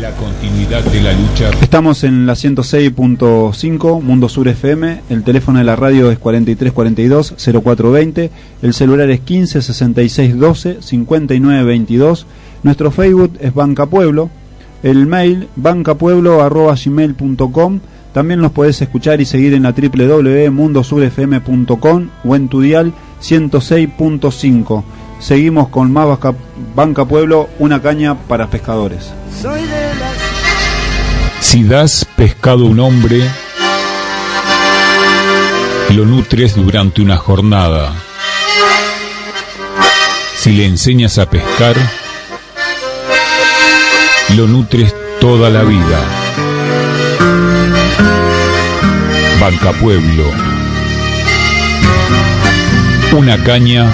[0.00, 1.50] La continuidad de la lucha.
[1.60, 5.00] Estamos en la 106.5 Mundo Sur FM.
[5.10, 8.30] El teléfono de la radio es 4342 0420.
[8.62, 12.26] El celular es 15 66 12 59 22.
[12.62, 14.30] Nuestro Facebook es Banca Pueblo.
[14.84, 17.80] El mail bancapueblo.gmail.com
[18.12, 22.92] También nos podés escuchar y seguir en la www.mundosurfm.com o en tu dial
[23.22, 24.84] 106.5.
[25.18, 26.34] Seguimos con más Banca,
[26.74, 29.12] Banca Pueblo, una caña para pescadores.
[31.40, 33.22] Si das pescado a un hombre,
[35.90, 37.92] lo nutres durante una jornada.
[40.36, 41.76] Si le enseñas a pescar,
[44.36, 46.21] lo nutres toda la vida.
[49.40, 50.30] Banca Pueblo.
[53.12, 53.90] Una caña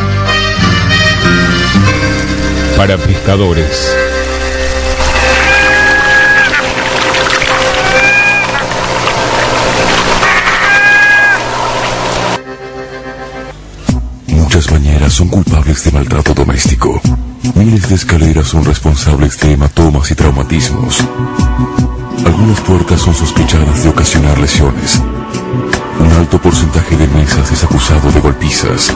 [2.76, 3.96] para pescadores.
[14.28, 17.00] Muchas bañeras son culpables de maltrato doméstico.
[17.54, 21.04] Miles de escaleras son responsables de hematomas y traumatismos.
[22.24, 25.00] Algunas puertas son sospechadas de ocasionar lesiones.
[26.00, 28.94] Un alto porcentaje de mesas es acusado de golpizas.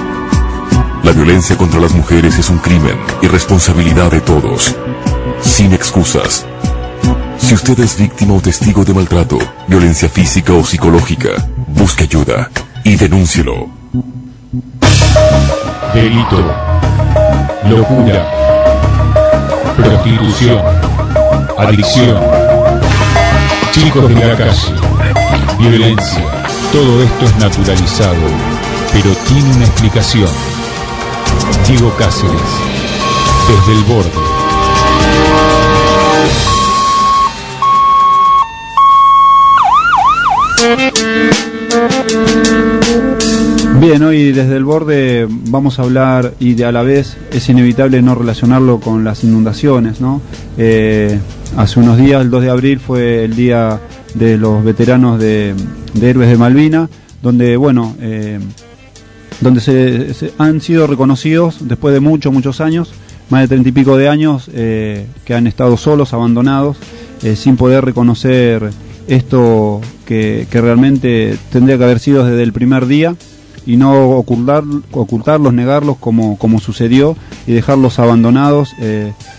[1.02, 4.74] La violencia contra las mujeres es un crimen y responsabilidad de todos.
[5.40, 6.46] Sin excusas.
[7.38, 11.30] Si usted es víctima o testigo de maltrato, violencia física o psicológica,
[11.66, 12.50] busque ayuda
[12.84, 13.68] y denúncielo.
[15.92, 16.54] Delito.
[17.68, 18.30] Locura.
[19.76, 20.62] Prostitución.
[21.58, 22.51] Adicción.
[23.72, 24.74] Chicos de la calle.
[25.58, 26.24] Violencia.
[26.72, 28.16] Todo esto es naturalizado,
[28.92, 30.28] pero tiene una explicación.
[31.66, 32.34] Diego Cáceres.
[33.48, 34.10] Desde el borde.
[43.80, 48.14] Bien, hoy desde el borde vamos a hablar y a la vez es inevitable no
[48.14, 50.20] relacionarlo con las inundaciones, ¿no?
[50.58, 51.18] Eh,
[51.56, 53.80] hace unos días, el 2 de abril, fue el día
[54.14, 55.54] de los veteranos de,
[56.00, 56.88] Héroes de Malvina,
[57.22, 58.40] donde, bueno, eh,
[59.40, 62.92] donde se, han sido reconocidos después de muchos, muchos años,
[63.30, 66.76] más de treinta y pico de años, eh, que han estado solos, abandonados,
[67.22, 68.70] eh, sin poder reconocer
[69.08, 73.14] esto que, que realmente tendría que haber sido desde el primer día
[73.64, 78.70] y no ocultar, ocultarlos, negarlos como, como sucedió y dejarlos abandonados,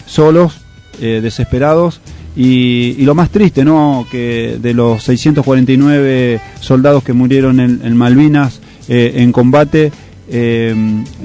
[0.06, 0.63] solos,
[1.02, 2.02] eh, desesperados
[2.36, 4.08] y, lo más triste, ¿no?
[4.12, 9.92] Que de los 649 soldados que murieron en, Malvinas eh, en combate,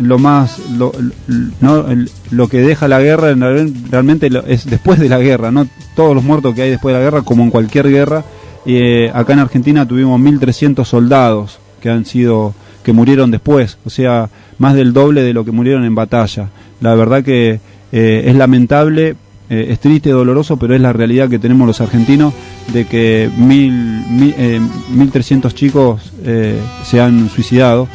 [0.01, 0.93] lo más, lo,
[2.31, 3.35] lo que deja la guerra
[3.91, 7.05] realmente es después de la guerra, no todos los muertos que hay después de la
[7.05, 8.25] guerra, como en cualquier guerra.
[9.15, 12.55] acá en Argentina tuvimos 1.300 soldados que han sido
[12.89, 16.49] que murieron después, o sea, más del doble de lo que murieron en batalla.
[16.81, 17.61] La verdad que
[17.93, 19.15] eh, es lamentable,
[19.51, 22.33] eh, es triste, doloroso, pero es la realidad que tenemos los argentinos
[22.73, 24.61] de que mil, mil, eh,
[24.95, 26.13] 1.300 chicos
[26.85, 27.89] se han suicidado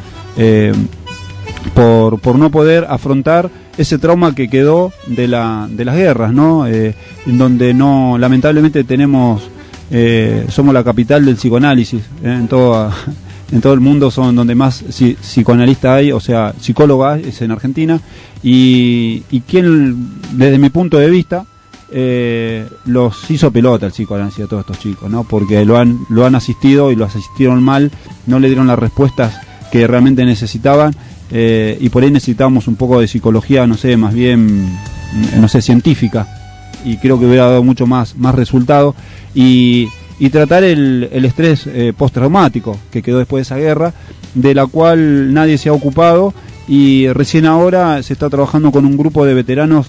[1.76, 6.66] por, por no poder afrontar ese trauma que quedó de, la, de las guerras, ¿no?
[6.68, 6.96] en
[7.26, 9.44] donde no, lamentablemente tenemos,
[10.50, 12.94] somos la capital del psicoanálisis en toda
[13.54, 18.02] en todo el mundo son donde más psicoanalista hay, o sea, psicóloga es en Argentina,
[18.42, 21.46] y, y quien, desde mi punto de vista,
[21.92, 25.24] eh, los hizo pelota el psicoanálisis a todos estos chicos, ¿no?
[25.24, 27.92] Porque lo han, lo han asistido y lo asistieron mal,
[28.26, 29.40] no le dieron las respuestas
[29.72, 30.96] que realmente necesitaban,
[31.30, 34.68] eh, y por ahí necesitábamos un poco de psicología, no sé, más bien,
[35.40, 36.28] no sé, científica,
[36.84, 38.96] y creo que hubiera dado mucho más, más resultado,
[39.36, 39.90] y
[40.20, 43.94] y tratar el, el estrés eh, postraumático que quedó después de esa guerra,
[44.36, 46.34] de la cual nadie se ha ocupado
[46.68, 49.88] y recién ahora se está trabajando con un grupo de veteranos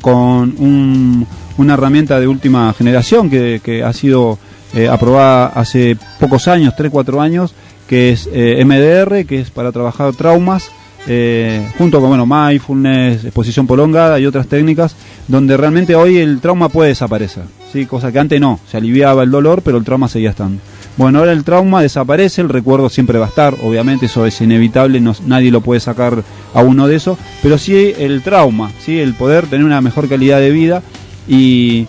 [0.00, 1.26] con un-
[1.56, 4.38] una herramienta de última generación que, que ha sido
[4.74, 7.54] eh, aprobada hace pocos años, 3-4 años,
[7.88, 10.68] que es eh, MDR, que es para trabajar traumas,
[11.06, 14.96] eh, junto con bueno, mindfulness, exposición prolongada y otras técnicas,
[15.28, 17.86] donde realmente hoy el trauma puede desaparecer, ¿sí?
[17.86, 20.62] cosa que antes no, se aliviaba el dolor, pero el trauma seguía estando.
[20.96, 25.02] Bueno, ahora el trauma desaparece, el recuerdo siempre va a estar, obviamente eso es inevitable,
[25.26, 26.22] nadie lo puede sacar
[26.54, 30.38] a uno de eso, pero sí el trauma, sí el poder tener una mejor calidad
[30.38, 30.82] de vida
[31.26, 31.86] y,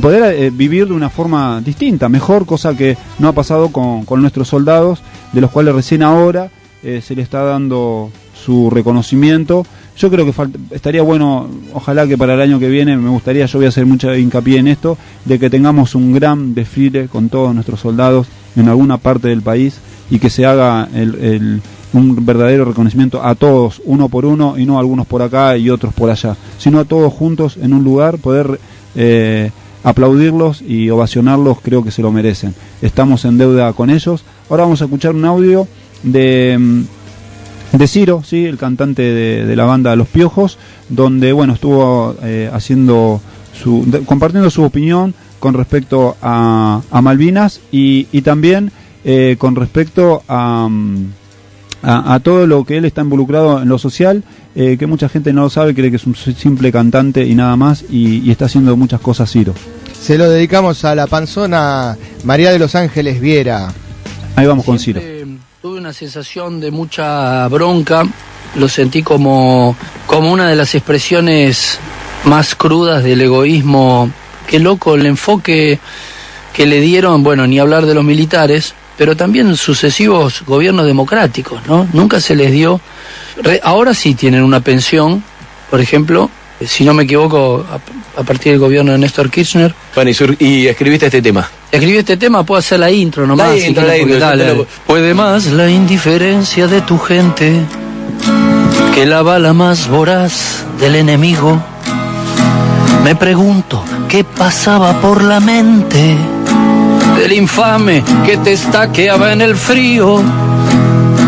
[0.00, 4.20] poder eh, vivir de una forma distinta, mejor, cosa que no ha pasado con, con
[4.20, 5.00] nuestros soldados,
[5.32, 6.50] de los cuales recién ahora
[6.82, 8.10] eh, se le está dando
[8.44, 9.64] su reconocimiento.
[9.96, 13.46] Yo creo que falta- estaría bueno, ojalá que para el año que viene, me gustaría,
[13.46, 17.28] yo voy a hacer mucha hincapié en esto, de que tengamos un gran desfile con
[17.28, 18.26] todos nuestros soldados
[18.56, 19.76] en alguna parte del país
[20.10, 21.60] y que se haga el-
[21.92, 25.94] un verdadero reconocimiento a todos, uno por uno, y no algunos por acá y otros
[25.94, 28.58] por allá, sino a todos juntos en un lugar, poder
[28.96, 29.50] eh,
[29.84, 32.54] aplaudirlos y ovacionarlos, creo que se lo merecen.
[32.82, 34.24] Estamos en deuda con ellos.
[34.50, 35.68] Ahora vamos a escuchar un audio
[36.02, 36.82] de, mm,
[37.78, 38.44] de Ciro, ¿sí?
[38.46, 40.58] el cantante de, de la banda Los Piojos,
[40.88, 43.20] donde bueno estuvo eh, haciendo
[43.52, 48.70] su, de- compartiendo su opinión con respecto a, a Malvinas y, y también
[49.04, 51.06] eh, con respecto a, mm,
[51.82, 54.22] a, a todo lo que él está involucrado en lo social,
[54.54, 57.56] eh, que mucha gente no lo sabe, cree que es un simple cantante y nada
[57.56, 59.52] más, y, y está haciendo muchas cosas Ciro.
[60.00, 63.72] Se lo dedicamos a la panzona María de los Ángeles Viera.
[64.36, 65.00] Ahí vamos con Ciro.
[65.64, 68.04] Tuve una sensación de mucha bronca,
[68.56, 69.74] lo sentí como,
[70.06, 71.78] como una de las expresiones
[72.24, 74.10] más crudas del egoísmo.
[74.46, 75.78] Qué loco el enfoque
[76.52, 81.88] que le dieron, bueno, ni hablar de los militares, pero también sucesivos gobiernos democráticos, ¿no?
[81.94, 82.78] Nunca se les dio.
[83.62, 85.24] ahora sí tienen una pensión,
[85.70, 86.28] por ejemplo,
[86.66, 89.74] si no me equivoco, a, a partir del gobierno de Néstor Kirchner.
[89.94, 91.48] Bueno, y, sur- y escribiste este tema.
[91.70, 93.48] Escribí este tema, puedo hacer la intro nomás.
[93.50, 94.66] La intro, la intro, lo- dale.
[94.86, 97.60] Puede más la indiferencia de tu gente
[98.94, 101.60] que la bala más voraz del enemigo.
[103.02, 106.16] Me pregunto qué pasaba por la mente
[107.18, 110.22] del infame que te estaqueaba en el frío.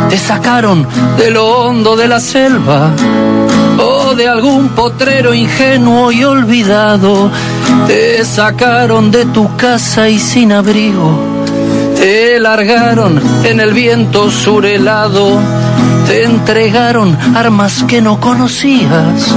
[0.08, 0.86] Te sacaron
[1.18, 2.92] de lo hondo de la selva
[4.14, 7.30] de algún potrero ingenuo y olvidado.
[7.86, 11.18] Te sacaron de tu casa y sin abrigo.
[11.96, 15.40] Te largaron en el viento surelado.
[16.06, 19.34] Te entregaron armas que no conocías.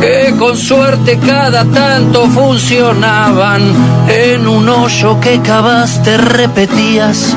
[0.00, 3.62] Que con suerte cada tanto funcionaban.
[4.08, 7.34] En un hoyo que cavaste repetías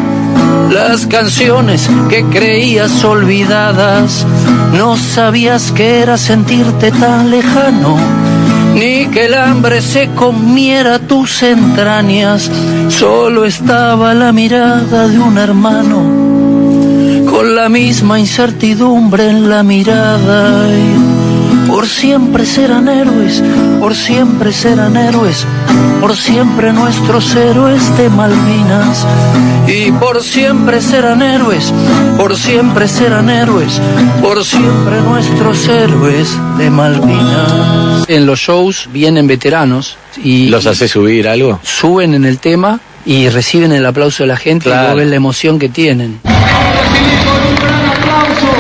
[0.72, 4.26] las canciones que creías olvidadas.
[4.74, 7.98] No sabías que era sentirte tan lejano,
[8.76, 12.50] ni que el hambre se comiera tus entrañas.
[12.90, 16.04] Solo estaba la mirada de un hermano,
[17.32, 20.68] con la misma incertidumbre en la mirada.
[21.80, 23.42] Por siempre serán héroes,
[23.80, 25.46] por siempre serán héroes,
[26.02, 29.06] por siempre nuestros héroes de Malvinas.
[29.66, 31.72] Y por siempre serán héroes,
[32.18, 33.80] por siempre serán héroes,
[34.22, 38.04] por siempre nuestros héroes de Malvinas.
[38.10, 41.62] En los shows vienen veteranos y ¿Los hace subir algo?
[41.64, 45.58] suben en el tema y reciben el aplauso de la gente y ves la emoción
[45.58, 46.20] que tienen.
[46.26, 48.52] recibir con un gran aplauso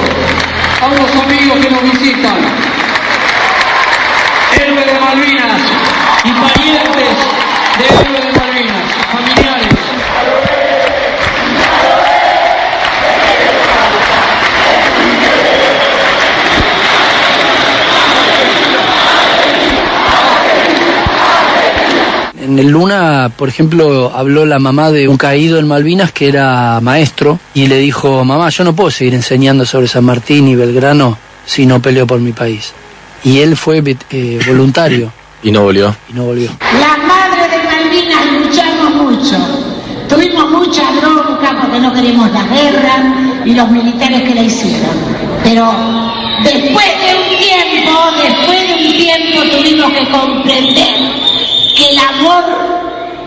[0.82, 1.29] a
[22.50, 26.80] En el Luna, por ejemplo, habló la mamá de un caído en Malvinas que era
[26.82, 31.16] maestro y le dijo, mamá, yo no puedo seguir enseñando sobre San Martín y Belgrano
[31.45, 32.74] si no peleo por mi país.
[33.24, 35.95] Y él fue eh, voluntario Y no volvió.
[36.10, 36.50] y no volvió.
[36.60, 39.38] La madre de Malvinas luchamos mucho.
[40.10, 44.95] Tuvimos mucha bronca porque no queremos la guerra y los militares que la hicieron.
[45.43, 45.72] Pero
[46.43, 51.10] después de un tiempo, después de un tiempo tuvimos que comprender
[51.86, 52.44] el amor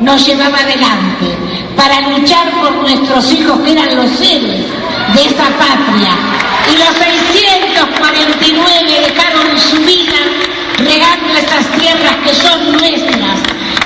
[0.01, 1.35] nos llevaba adelante
[1.77, 4.61] para luchar por nuestros hijos que eran los héroes
[5.15, 6.11] de esta patria.
[6.71, 10.21] Y los 649 dejaron su vida
[10.79, 13.39] regando estas tierras que son nuestras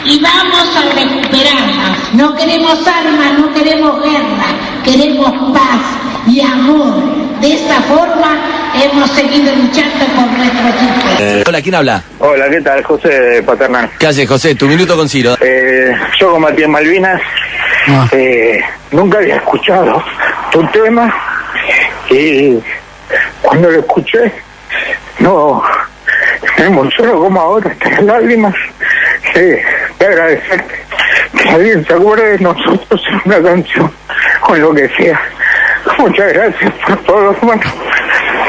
[0.05, 2.15] y vamos a recuperarlas.
[2.15, 4.47] No queremos armas, no queremos guerra,
[4.85, 5.81] queremos paz
[6.27, 11.49] y amor de esta forma hemos seguido luchando por nuestro equipo.
[11.49, 12.03] hola, ¿quién habla?
[12.19, 12.83] Hola, ¿qué tal?
[12.83, 13.91] José Paternal.
[13.99, 14.55] ¿Qué haces, José?
[14.55, 15.37] Tu minuto con Ciro.
[15.41, 17.21] Eh, yo combatí en Malvinas,
[18.13, 18.61] eh,
[18.91, 20.03] nunca había escuchado
[20.51, 21.15] tu tema
[22.11, 22.59] y
[23.43, 24.33] cuando lo escuché,
[25.21, 25.63] no,
[26.59, 28.55] me emociono como ahora, hasta las lágrimas.
[29.35, 29.57] Sí,
[29.99, 30.75] te agradecerte
[31.37, 33.93] que alguien se acuerde de nosotros en una canción,
[34.41, 35.21] con lo que sea.
[35.99, 37.63] Muchas gracias por todo, hermano.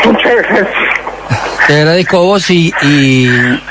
[0.06, 0.68] Muchas gracias.
[1.68, 3.28] Te agradezco a vos y, y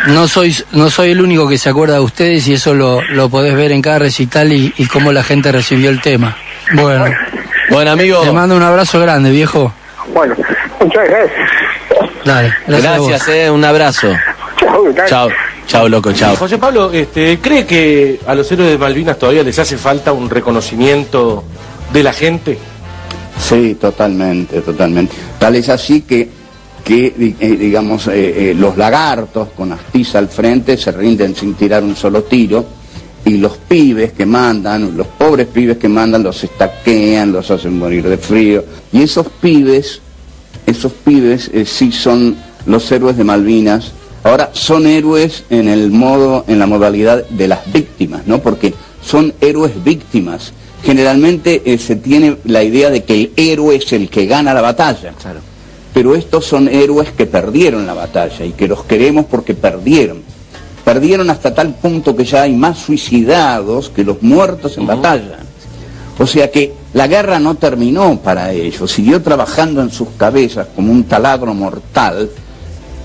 [0.08, 3.30] no soy no soy el único que se acuerda de ustedes y eso lo, lo
[3.30, 6.36] podés ver en cada recital y, y cómo la gente recibió el tema.
[6.74, 7.06] Bueno,
[7.70, 8.20] Bueno, amigo.
[8.20, 9.72] te mando un abrazo grande, viejo.
[10.12, 10.34] Bueno,
[10.80, 11.50] muchas gracias.
[12.24, 13.08] Dale, gracias, a vos.
[13.08, 14.14] Gracias, eh, un abrazo.
[14.58, 15.28] Chao, Chao,
[15.66, 16.36] chao, loco, chao.
[16.36, 20.28] José Pablo, este, ¿cree que a los héroes de Malvinas todavía les hace falta un
[20.28, 21.44] reconocimiento
[21.92, 22.58] de la gente?
[23.38, 25.14] Sí, totalmente, totalmente.
[25.38, 26.28] Tal es así que,
[26.84, 31.82] que eh, digamos, eh, eh, los lagartos con astiza al frente se rinden sin tirar
[31.82, 32.64] un solo tiro
[33.26, 38.08] y los pibes que mandan, los pobres pibes que mandan, los estaquean, los hacen morir
[38.08, 38.64] de frío.
[38.92, 40.00] Y esos pibes,
[40.64, 43.90] esos pibes eh, sí son los héroes de Malvinas.
[44.22, 48.38] Ahora son héroes en el modo, en la modalidad de las víctimas, ¿no?
[48.40, 48.72] Porque
[49.02, 50.52] son héroes víctimas.
[50.86, 54.60] Generalmente eh, se tiene la idea de que el héroe es el que gana la
[54.60, 55.12] batalla.
[55.92, 60.22] Pero estos son héroes que perdieron la batalla y que los queremos porque perdieron.
[60.84, 65.38] Perdieron hasta tal punto que ya hay más suicidados que los muertos en batalla.
[66.20, 70.92] O sea que la guerra no terminó para ellos, siguió trabajando en sus cabezas como
[70.92, 72.30] un taladro mortal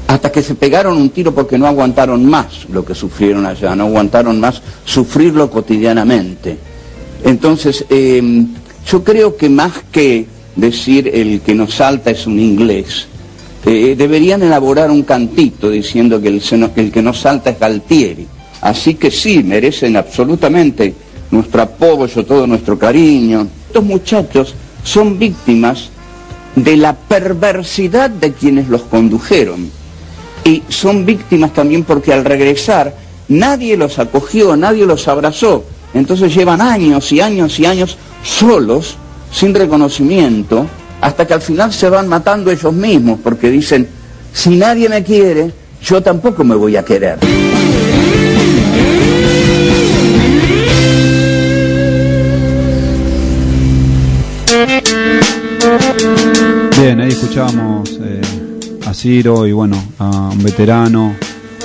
[0.06, 3.86] hasta que se pegaron un tiro porque no aguantaron más lo que sufrieron allá, no
[3.86, 6.71] aguantaron más sufrirlo cotidianamente.
[7.24, 8.46] Entonces, eh,
[8.88, 13.08] yo creo que más que decir el que nos salta es un inglés,
[13.66, 18.28] eh, deberían elaborar un cantito diciendo que el, que el que nos salta es Galtieri.
[18.62, 20.94] Así que sí, merecen absolutamente
[21.32, 23.48] nuestro apoyo, todo nuestro cariño.
[23.68, 24.54] Estos muchachos
[24.84, 25.90] son víctimas
[26.56, 29.70] de la perversidad de quienes los condujeron.
[30.44, 32.96] Y son víctimas también porque al regresar
[33.28, 35.64] nadie los acogió, nadie los abrazó.
[35.94, 38.98] Entonces llevan años y años y años solos,
[39.32, 40.68] sin reconocimiento,
[41.02, 43.88] hasta que al final se van matando ellos mismos porque dicen,
[44.34, 45.52] si nadie me quiere,
[45.84, 47.18] yo tampoco me voy a querer.
[56.80, 58.22] Bien, ahí escuchábamos eh,
[58.86, 61.16] a Ciro y bueno, a un veterano,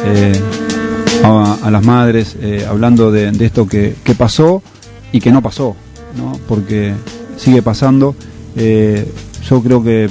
[0.05, 0.33] eh,
[1.23, 4.63] a, las madres, eh, hablando de, esto que, que pasó
[5.13, 5.77] y que no pasó,
[6.17, 6.39] ¿no?
[6.49, 6.95] porque
[7.37, 8.15] sigue pasando.
[8.57, 9.11] Eh,
[9.49, 10.09] yo creo que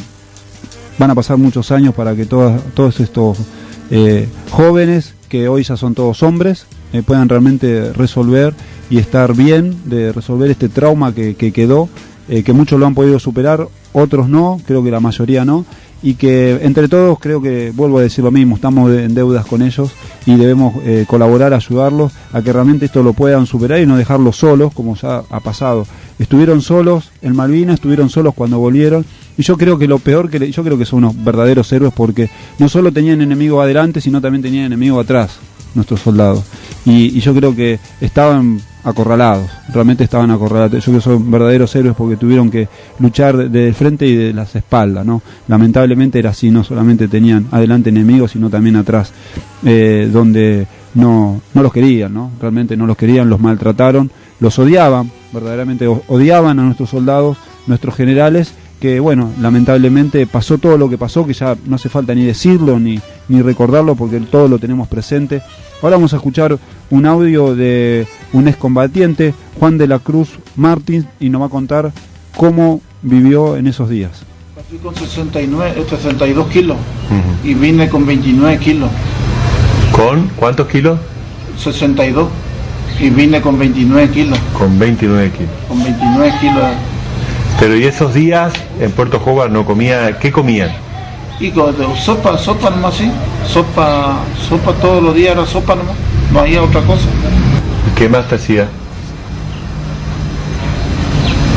[0.98, 3.38] van a pasar muchos años para que todas, todos estos
[3.92, 8.54] eh, jóvenes, que hoy ya son todos hombres, eh, puedan realmente resolver
[8.90, 11.90] y estar bien de resolver este trauma que, que quedó,
[12.28, 15.64] que muchos lo han podido superar, otros no, creo que la mayoría no,
[16.06, 19.64] y que entre todos creo que, vuelvo a decir lo mismo, estamos en deudas con
[19.64, 19.90] ellos
[20.28, 24.36] y debemos eh, colaborar, ayudarlos a que realmente esto lo puedan superar y no dejarlos
[24.38, 25.88] solos, como ya ha pasado.
[26.20, 29.04] Estuvieron solos en Malvinas, estuvieron solos cuando volvieron,
[29.36, 31.92] y yo creo que lo peor que le- yo creo que son unos verdaderos héroes
[31.94, 32.30] porque
[32.60, 35.40] no solo tenían enemigos adelante, sino también tenían enemigos atrás,
[35.76, 36.44] nuestros soldados.
[36.86, 40.74] Y, y yo creo que estaban acorralados, realmente estaban acorralados.
[40.74, 42.70] Yo creo que son verdaderos héroes porque tuvieron que
[43.00, 45.22] luchar de, frente y de las espaldas, ¿no?
[45.48, 49.12] Lamentablemente era así, no solamente tenían adelante enemigos, sino también atrás,
[49.66, 52.32] eh, donde no, no los querían, ¿no?
[52.40, 58.54] Realmente no los querían, los maltrataron, los odiaban, verdaderamente odiaban a nuestros soldados, nuestros generales,
[58.80, 62.80] que bueno, lamentablemente pasó todo lo que pasó, que ya no hace falta ni decirlo
[62.80, 65.42] ni, ni recordarlo porque todo lo tenemos presente.
[65.82, 66.58] Ahora vamos a escuchar
[66.90, 71.92] un audio de un excombatiente, Juan de la Cruz Martins, y nos va a contar
[72.36, 74.24] cómo vivió en esos días.
[74.70, 76.78] Fui con 69, eh, 62 kilos
[77.44, 78.90] y vine con 29 kilos.
[79.92, 81.00] ¿Con cuántos kilos?
[81.58, 82.28] 62
[83.00, 84.40] y vine con 29 kilos.
[84.58, 85.52] Con 29 kilos.
[85.68, 86.64] Con 29 kilos.
[87.60, 90.72] Pero y esos días en Puerto Hobart no comía, ¿qué comían?
[91.40, 91.52] Y
[92.00, 93.12] sopa, sopa nomás, sí.
[93.46, 95.96] Sopa, sopa todos los días era sopa nomás.
[96.32, 97.08] No había otra cosa.
[97.96, 98.68] ¿Qué más te hacía?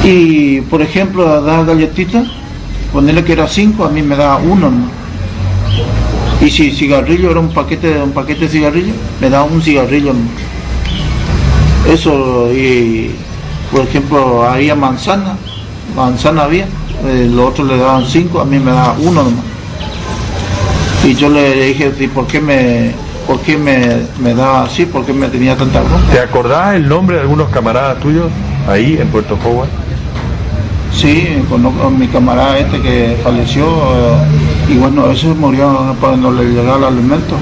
[0.05, 2.27] Y por ejemplo, a dar galletitas,
[2.93, 4.91] ponerle que era 5, a mí me daba uno nomás.
[6.41, 10.31] Y si cigarrillo era un paquete, un paquete de cigarrillo, me daba un cigarrillo nomás.
[11.89, 13.13] Eso, y
[13.71, 15.37] por ejemplo, había manzana,
[15.95, 16.67] manzana había,
[17.07, 19.48] eh, los otros le daban cinco, a mí me daba uno nomás.
[21.05, 22.93] Y yo le dije, ¿y por qué me,
[23.27, 24.85] por qué me, me daba así?
[24.87, 26.11] ¿Por qué me tenía tanta bronca?
[26.13, 28.27] ¿Te acordás el nombre de algunos camaradas tuyos
[28.69, 29.69] ahí en Puerto Howard?
[30.93, 36.45] Sí, conozco a mi camarada este que falleció eh, y bueno, ese murió cuando le
[36.45, 37.37] llegaba el alimento.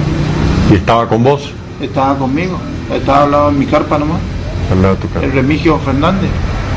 [0.71, 1.51] ¿Y estaba con vos?
[1.81, 2.59] Estaba conmigo,
[2.93, 4.19] estaba al lado de mi carpa nomás,
[4.71, 5.25] de tu casa.
[5.25, 6.29] el Remigio Fernández.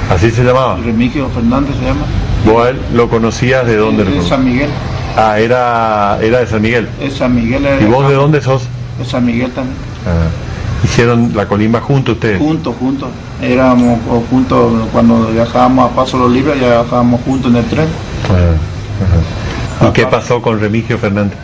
[0.10, 0.76] ¿Así se llamaba?
[0.78, 2.06] El Remigio Fernández se llama.
[2.46, 4.06] ¿Vos a él lo conocías de dónde?
[4.06, 4.22] De?
[4.22, 4.70] San Miguel.
[5.18, 6.88] Ah, era, era de San Miguel.
[7.02, 7.66] Es San Miguel.
[7.66, 8.64] era ¿Y vos de dónde sos?
[8.98, 9.76] De San Miguel también.
[10.06, 10.28] Ah,
[10.84, 12.40] ¿Hicieron la colimba juntos ustedes?
[12.40, 13.10] Juntos, juntos.
[13.42, 14.00] Éramos
[14.30, 17.88] juntos cuando viajábamos a Paso Los Libres, ya viajábamos juntos en el tren.
[18.30, 19.90] Ah, ajá.
[19.90, 21.38] ¿Y qué pasó con Remigio Fernández?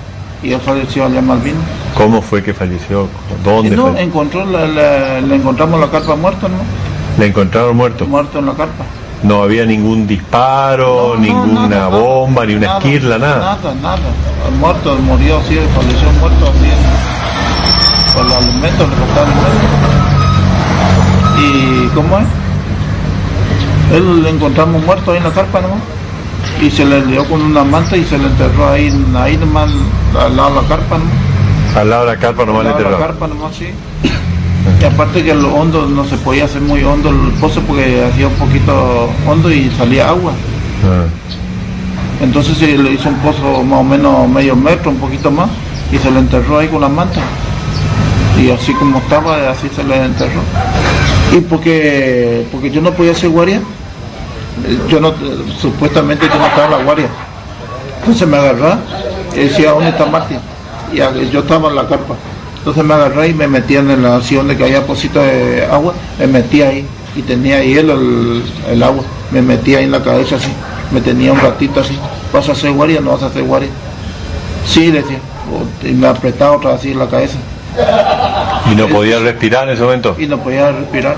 [0.44, 1.62] Y él falleció allá en Malvinas.
[1.96, 3.08] ¿Cómo fue que falleció?
[3.44, 6.58] ¿Dónde no, encontró la- la- le encontramos la carpa muerta, ¿no?
[7.18, 8.06] ¿Le encontraron muerto?
[8.06, 8.84] Muerto en la carpa.
[9.26, 13.40] No había ningún disparo, ninguna bomba, ni una Nada, esquirla, nada.
[13.40, 13.98] Nada, nada.
[14.48, 16.70] El muerto, murió así, falleció muerto así.
[18.14, 20.06] Por los alimentos, le faltaban alimentos.
[21.40, 22.26] ¿Y cómo es?
[23.94, 25.80] Él le encontramos muerto ahí en la carpa nomás.
[26.62, 29.72] Y se le lió con una manta y se le enterró ahí, ahí nomás,
[30.20, 31.76] al lado de la carpa nomás.
[31.76, 33.70] Al lado de la carpa nomás Al le lado de la carpa nomás, sí.
[34.82, 38.28] Y aparte que lo hondo no se podía hacer muy hondo el pozo porque hacía
[38.28, 40.34] un poquito hondo y salía agua.
[40.84, 41.06] Ah.
[42.22, 45.50] Entonces se le hizo un pozo más o menos medio metro, un poquito más,
[45.92, 47.20] y se le enterró ahí con la manta.
[48.40, 50.42] Y así como estaba, así se le enterró.
[51.32, 53.62] Y porque, porque yo no podía hacer guardia,
[54.90, 55.14] yo no,
[55.60, 57.08] supuestamente yo no estaba en la guardia.
[58.00, 58.80] Entonces me agarraba
[59.34, 60.40] y decía, ¿dónde está Martín?
[60.94, 60.98] Y
[61.30, 62.16] yo estaba en la carpa.
[62.66, 65.94] Entonces me agarré y me metía en la acción de que había pocito de agua,
[66.18, 66.84] me metía ahí
[67.16, 70.50] y tenía hielo el, el agua, me metía ahí en la cabeza así,
[70.92, 71.96] me tenía un ratito así,
[72.34, 73.02] ¿vas a hacer guardia?
[73.02, 73.70] No vas a hacer guardia.
[74.66, 75.20] Sí, decía,
[75.84, 77.38] y me apretaba otra así en la cabeza
[78.72, 80.16] ¿Y no podía respirar en ese momento?
[80.18, 81.18] y no podía respirar.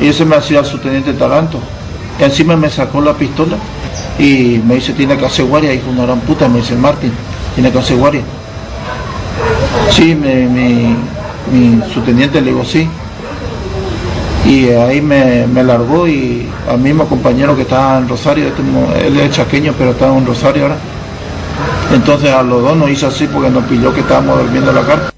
[0.00, 1.58] Y ese me hacía el subteniente Taranto.
[2.20, 3.56] Y encima me sacó la pistola
[4.20, 5.74] y me dice, tiene que hacer guardia.
[5.74, 7.12] Hijo, una gran puta, me dice Martín,
[7.56, 8.22] tiene que hacer guardia.
[9.90, 10.96] Sí, mi,
[11.50, 12.88] mi subteniente le digo, sí.
[14.46, 18.62] Y ahí me, me largó y al mismo compañero que estaba en Rosario, este
[19.06, 20.76] él es chaqueño, pero estaba en Rosario ahora.
[21.92, 24.82] Entonces a los dos nos hizo así porque nos pilló que estábamos durmiendo en la
[24.82, 25.17] carpa.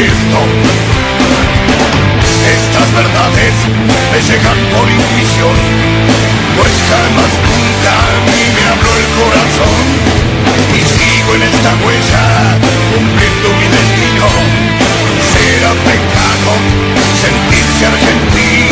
[0.00, 0.16] Estas
[2.94, 3.52] verdades
[4.10, 5.54] me llegan por intuición.
[6.56, 9.76] Pues jamás nunca a mí me habló el corazón.
[10.72, 12.56] Y sigo en esta huella,
[12.96, 14.24] cumpliendo mi destino.
[15.20, 16.56] Será pecado
[17.20, 18.69] sentirse argentino,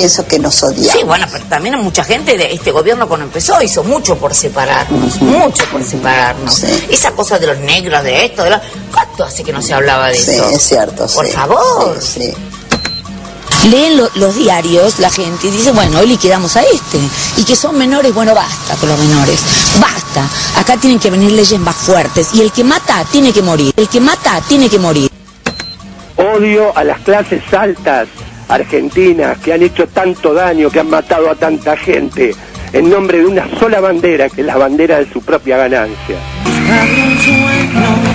[0.00, 0.92] pienso que nos odiamos.
[0.92, 5.20] Sí, bueno, pero también mucha gente de este gobierno cuando empezó hizo mucho por separarnos,
[5.20, 6.62] mucho por separarnos.
[6.88, 8.60] Esa cosa de los negros, de esto, de lo...
[8.92, 10.48] ¿Cuánto hace que no se hablaba de Sí, eso?
[10.50, 11.06] es cierto.
[11.06, 11.32] Por sí.
[11.32, 11.98] favor.
[12.00, 13.68] Sí, sí.
[13.68, 16.98] Leen lo- los diarios la gente y dice, bueno, hoy liquidamos a este.
[17.36, 19.38] Y que son menores, bueno, basta con los menores.
[19.78, 20.26] Basta.
[20.58, 22.28] Acá tienen que venir leyes más fuertes.
[22.32, 23.74] Y el que mata tiene que morir.
[23.76, 25.10] El que mata tiene que morir.
[26.16, 28.08] Odio a las clases altas
[28.50, 32.34] argentinas que han hecho tanto daño, que han matado a tanta gente
[32.72, 36.16] en nombre de una sola bandera, que es la bandera de su propia ganancia.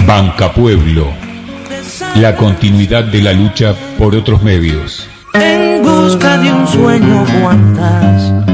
[0.06, 1.08] Banca Pueblo.
[2.16, 5.08] La continuidad de la lucha por otros medios.
[5.34, 8.45] En busca de un sueño, cuántas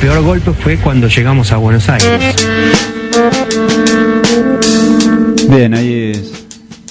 [0.00, 2.36] peor golpe fue cuando llegamos a Buenos Aires.
[5.48, 6.32] Bien, ahí es-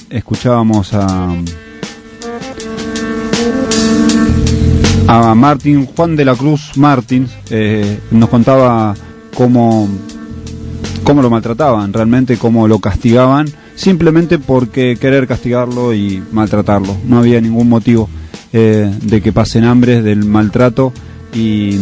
[0.09, 1.29] escuchábamos a
[5.09, 8.93] a Martín Juan de la Cruz Martins eh, nos contaba
[9.33, 9.87] cómo
[11.03, 17.39] cómo lo maltrataban realmente cómo lo castigaban simplemente porque querer castigarlo y maltratarlo no había
[17.39, 18.09] ningún motivo
[18.51, 20.91] eh, de que pasen hambres del maltrato
[21.37, 21.77] y,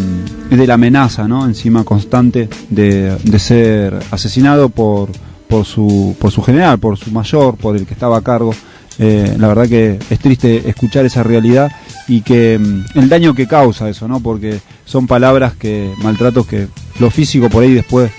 [0.49, 5.09] de la amenaza no encima constante de, de ser asesinado por
[5.47, 8.53] por su por su general por su mayor por el que estaba a cargo
[8.97, 11.71] eh, la verdad que es triste escuchar esa realidad
[12.07, 14.21] y que mm, el daño que causa eso, ¿no?
[14.21, 16.67] Porque son palabras que, maltratos que
[16.99, 18.11] lo físico por ahí después,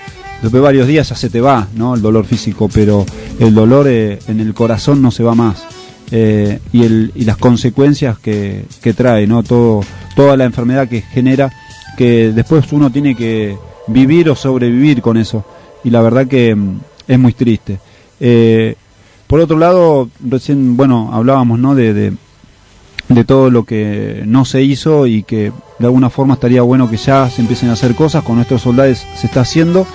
[0.43, 1.95] después de varios días ya se te va, ¿no?
[1.95, 3.07] El dolor físico, pero
[3.39, 5.64] el dolor eh, en el corazón no se va más.
[6.11, 9.43] Eh, y, el, y las consecuencias que, que trae, ¿no?
[9.43, 9.80] Todo,
[10.17, 11.53] toda la enfermedad que genera,
[11.97, 13.57] que después uno tiene que
[13.87, 15.45] vivir o sobrevivir con eso.
[15.85, 17.79] Y la verdad que mm, es muy triste.
[18.19, 18.75] Eh,
[19.29, 21.75] por otro lado, recién, bueno, hablábamos, ¿no?
[21.75, 26.91] De, de, todo lo que no se hizo y que de alguna forma estaría bueno
[26.91, 29.87] que ya se empiecen a hacer cosas, con nuestros soldados se está haciendo.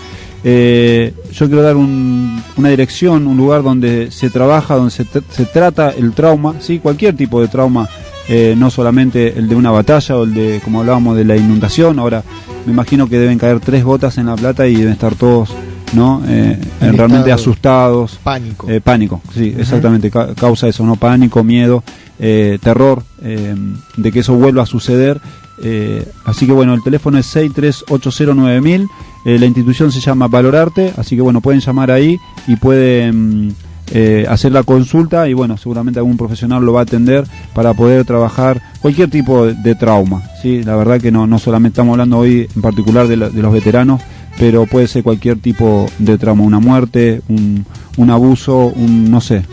[0.44, 5.46] Eh, yo quiero dar un- una dirección, un lugar donde se trabaja, donde se, se
[5.46, 6.80] trata el trauma, ¿sí?
[6.80, 7.88] cualquier tipo de trauma,
[8.34, 12.00] eh, no solamente el de una batalla o el de, como hablábamos, de la inundación.
[12.00, 12.24] Ahora
[12.66, 15.50] me imagino que deben caer tres gotas en la plata y deben estar todos
[15.94, 16.22] ¿no?
[16.26, 18.18] Eh, En realmente asustados.
[18.24, 18.70] Pánico.
[18.70, 20.96] Eh, pánico, sí, exactamente, ca- causa eso, ¿no?
[20.96, 21.84] Pánico, miedo,
[22.18, 23.54] eh, terror eh,
[23.98, 25.20] de que eso vuelva a suceder.
[25.64, 28.88] Eh, así que bueno, el teléfono es 63809.000,
[29.26, 32.18] eh, la institución se llama Valorarte, así que bueno, pueden llamar ahí
[32.48, 33.54] y pueden
[33.94, 38.06] eh, hacer la consulta y bueno, seguramente algún profesional lo va a atender para poder
[38.06, 40.64] trabajar cualquier tipo de, trauma, ¿sí?
[40.64, 43.52] La verdad que no, no solamente estamos hablando hoy en particular de, la- de los
[43.54, 44.02] veteranos,
[44.40, 47.66] pero puede ser cualquier tipo de trauma, una muerte, un,
[47.98, 49.44] un abuso, un, no sé,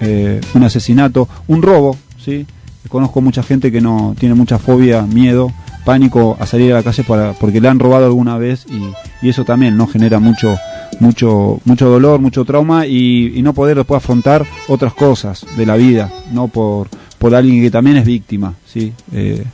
[0.00, 2.46] eh, un asesinato, un robo, ¿sí?
[2.88, 5.50] Conozco mucha gente que no tiene mucha fobia, miedo,
[5.84, 9.30] pánico a salir a la calle para, porque le han robado alguna vez y, y
[9.30, 10.56] eso también no genera mucho
[11.00, 16.12] mucho mucho dolor, mucho trauma y, no poder después afrontar otras cosas de la vida,
[16.32, 16.88] no por
[17.18, 19.44] por alguien que también es víctima, sí, Eh,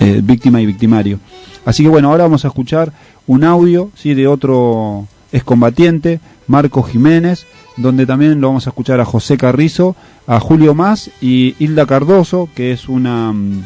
[0.00, 1.20] eh, víctima y victimario.
[1.66, 2.92] Así que bueno, ahora vamos a escuchar
[3.26, 7.46] un audio, sí, de otro excombatiente, Marco Jiménez,
[7.76, 9.94] donde también lo vamos a escuchar a José Carrizo,
[10.26, 13.62] a Julio Más y Hilda Cardoso, que es una mm,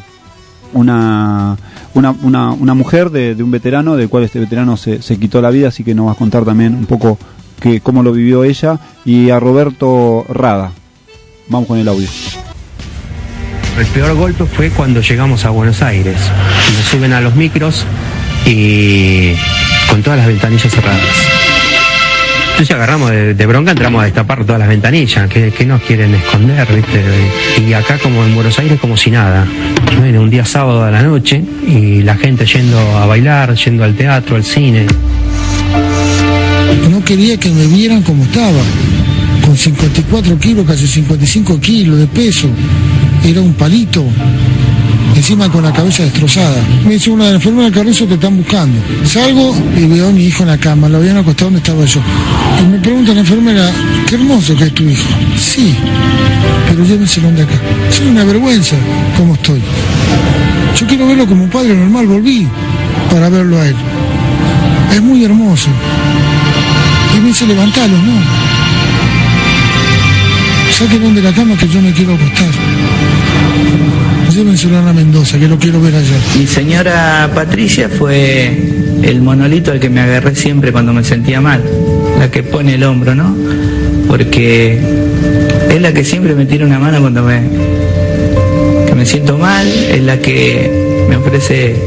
[0.73, 1.57] una,
[1.93, 5.41] una, una, una mujer de, de un veterano, del cual este veterano se, se quitó
[5.41, 7.17] la vida, así que nos va a contar también un poco
[7.59, 10.71] que, cómo lo vivió ella, y a Roberto Rada.
[11.47, 12.07] Vamos con el audio.
[13.77, 16.17] El peor golpe fue cuando llegamos a Buenos Aires.
[16.77, 17.85] Nos suben a los micros
[18.45, 19.33] y
[19.89, 21.44] con todas las ventanillas cerradas.
[22.55, 26.65] Entonces agarramos de, bronca, entramos a destapar todas las ventanillas, que, que nos quieren esconder,
[26.73, 27.03] ¿viste?
[27.67, 29.45] Y acá como en Buenos Aires como si nada.
[29.99, 33.93] Bueno, un día sábado a la noche y la gente yendo a bailar, yendo al
[33.95, 34.85] teatro, al cine.
[36.89, 38.61] No quería que me vieran como estaba,
[39.45, 42.47] con 54 kilos, casi 55 kilos de peso.
[43.25, 44.01] Era un palito,
[45.19, 46.61] encima con la cabeza destrozada.
[46.85, 48.79] Me dice una de las enfermeras Carrizo te están buscando.
[49.05, 52.01] Salgo y veo a mi hijo en la cama, lo habían acostado donde estaba yo.
[52.61, 53.71] Y me pregunta la enfermera,
[54.07, 55.07] qué hermoso que es tu hijo.
[55.37, 55.75] Sí,
[56.67, 57.55] pero llévenselo de acá.
[57.89, 58.75] Es una vergüenza
[59.17, 59.61] cómo estoy.
[60.79, 62.47] Yo quiero verlo como un padre normal, volví
[63.09, 63.75] para verlo a él.
[64.93, 65.69] Es muy hermoso.
[67.15, 68.13] Y me dice, levantalos, no.
[70.77, 72.49] Sáquenlo de la cama que yo me quiero acostar.
[74.35, 76.17] Paseo venezolana Mendoza, que lo quiero ver allá.
[76.37, 78.51] Mi señora Patricia fue
[79.01, 81.63] el monolito al que me agarré siempre cuando me sentía mal,
[82.19, 83.33] la que pone el hombro, ¿no?
[84.09, 84.77] Porque
[85.69, 87.43] es la que siempre me tira una mano cuando me,
[88.93, 91.77] me siento mal, es la que me ofrece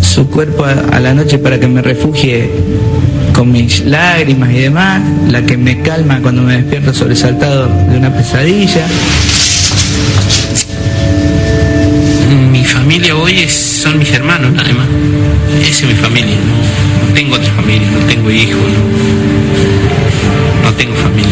[0.00, 2.50] su cuerpo a la noche para que me refugie
[3.32, 8.12] con mis lágrimas y demás, la que me calma cuando me despierto sobresaltado de una
[8.12, 8.84] pesadilla.
[12.84, 13.52] Mi familia hoy es-
[13.82, 14.86] son mis hermanos nada más.
[15.62, 16.34] Esa es mi familia.
[16.36, 18.60] No, no tengo otra familia, no tengo hijos,
[20.62, 21.30] no, no tengo familia.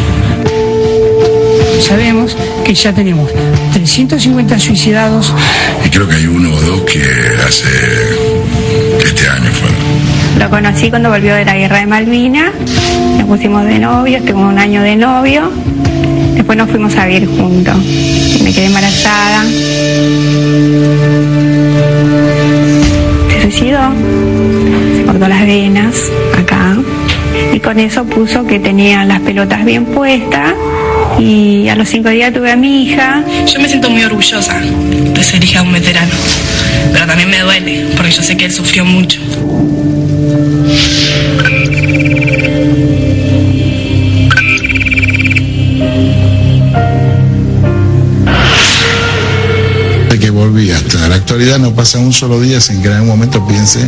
[1.80, 3.30] Sabemos que ya tenemos
[3.72, 5.32] 350 suicidados,
[5.84, 7.02] Y creo que hay uno o dos que
[7.46, 7.68] hace
[9.04, 9.76] este año fueron.
[10.38, 12.52] Lo conocí cuando volvió de la guerra de Malvinas,
[13.18, 15.50] nos pusimos de novios, tengo un año de novio,
[16.34, 17.76] después nos fuimos a vivir juntos.
[18.44, 19.44] Me quedé embarazada.
[23.70, 26.76] Se cortó las venas acá
[27.54, 30.54] y con eso puso que tenía las pelotas bien puestas
[31.20, 33.22] y a los cinco días tuve a mi hija.
[33.46, 36.12] Yo me siento muy orgullosa de ser hija de un veterano,
[36.92, 39.20] pero también me duele porque yo sé que él sufrió mucho.
[50.10, 53.10] De que volví hasta la actualidad no pasa un solo día sin que en algún
[53.10, 53.78] momento piense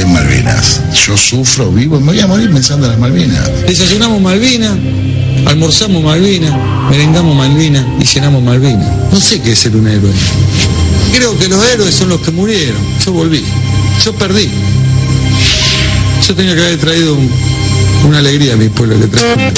[0.00, 0.80] en Malvinas.
[1.06, 3.50] Yo sufro, vivo, me voy a morir pensando en las Malvinas.
[3.66, 4.76] Desayunamos Malvina,
[5.46, 8.88] almorzamos Malvina, merengamos Malvina y cenamos Malvina.
[9.10, 10.12] No sé qué es ser un héroe.
[11.12, 12.80] Creo que los héroes son los que murieron.
[13.04, 13.44] Yo volví.
[14.04, 14.48] Yo perdí.
[16.26, 17.30] Yo tenía que haber traído un-
[18.06, 19.52] una alegría a mi pueblo que traje.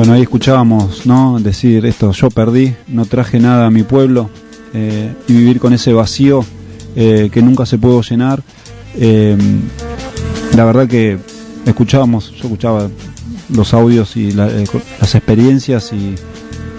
[0.00, 1.38] Bueno, ahí escuchábamos, ¿no?
[1.40, 4.30] Decir esto, yo perdí, no traje nada a mi pueblo
[4.72, 6.42] eh, y vivir con ese vacío
[6.96, 8.42] eh, que nunca se pudo llenar.
[8.94, 9.36] Eh,
[10.56, 11.18] la verdad que
[11.66, 12.88] escuchábamos, yo escuchaba
[13.54, 16.14] los audios y las experiencias y-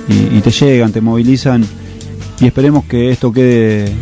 [0.09, 1.63] y te llegan, te movilizan
[2.39, 3.93] y esperemos que esto quede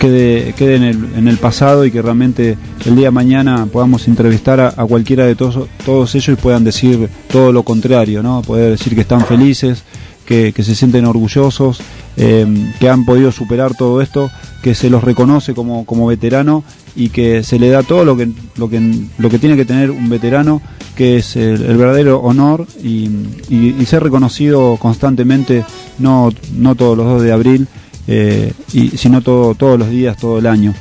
[0.00, 4.08] quede, quede en, el, en el pasado y que realmente el día de mañana podamos
[4.08, 8.42] entrevistar a, cualquiera de todos, todos ellos y puedan decir todo lo contrario, ¿no?
[8.42, 9.84] Poder decir que están felices,
[10.24, 11.80] que, que se sienten orgullosos,
[12.16, 12.46] eh,
[12.80, 14.30] que han podido superar todo esto,
[14.62, 16.64] que se los reconoce como, como veterano
[16.96, 18.80] y que se le da todo lo que, lo que,
[19.18, 20.60] lo que tiene que tener un veterano,
[20.96, 23.08] que es el, verdadero honor y,
[23.48, 25.64] y- y ser reconocido constantemente,
[25.98, 27.68] no, no todos los 2 de abril,
[28.12, 30.74] eh, y sino todo, todos los días, todo el año.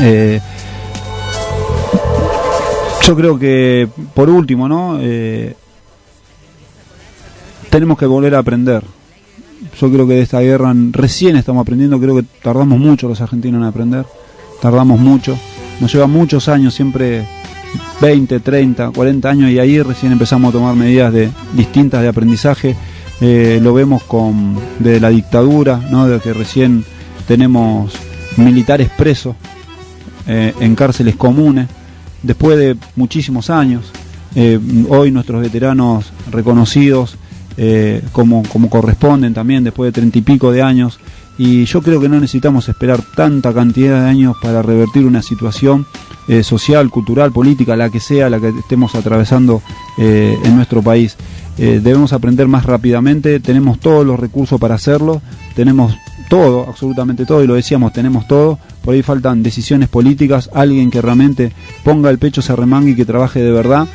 [0.00, 0.40] Eh,
[3.06, 4.96] yo creo que, por último, ¿no?
[5.02, 5.54] Eh,
[7.68, 8.82] tenemos que volver a aprender.
[9.78, 13.60] Yo creo que de esta guerra recién estamos aprendiendo, creo que tardamos mucho los argentinos
[13.60, 14.06] en aprender,
[14.62, 15.36] tardamos mucho,
[15.80, 17.26] nos lleva muchos años, siempre
[18.00, 22.76] 20, 30, 40 años y ahí recién empezamos a tomar medidas de, distintas de aprendizaje.
[23.20, 26.06] Eh, lo vemos con de la dictadura, ¿no?
[26.06, 26.84] de que recién
[27.26, 27.92] tenemos
[28.36, 29.36] militares presos
[30.26, 31.68] eh, en cárceles comunes,
[32.22, 33.90] después de muchísimos años.
[34.34, 34.58] Eh,
[34.88, 37.16] hoy nuestros veteranos reconocidos
[38.10, 40.98] como, como corresponden también después de treinta y pico de años.
[41.38, 45.86] Y yo creo que no necesitamos esperar tanta cantidad de años para revertir una situación
[46.42, 49.62] social, cultural, política, la que sea, la que estemos atravesando
[49.98, 51.16] en nuestro país.
[51.56, 55.22] Eh, debemos aprender más rápidamente, tenemos todos los recursos para hacerlo,
[55.54, 55.96] tenemos
[56.28, 61.00] todo, absolutamente todo, y lo decíamos, tenemos todo, por ahí faltan decisiones políticas, alguien que
[61.00, 61.52] realmente
[61.84, 63.86] ponga el pecho, se remangue y que trabaje de verdad.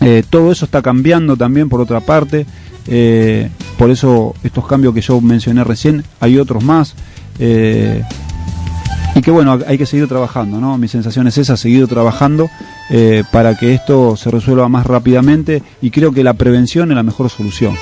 [0.00, 2.46] Eh, todo eso está cambiando también por otra parte,
[2.86, 6.94] eh, por eso estos cambios que yo mencioné recién, hay otros más.
[7.38, 10.78] y que bueno, hay que seguir trabajando, ¿no?
[10.78, 12.48] Mi sensación es esa, seguir trabajando
[12.90, 17.04] eh, para que esto se resuelva más rápidamente y creo que la prevención es la
[17.04, 17.76] mejor solución.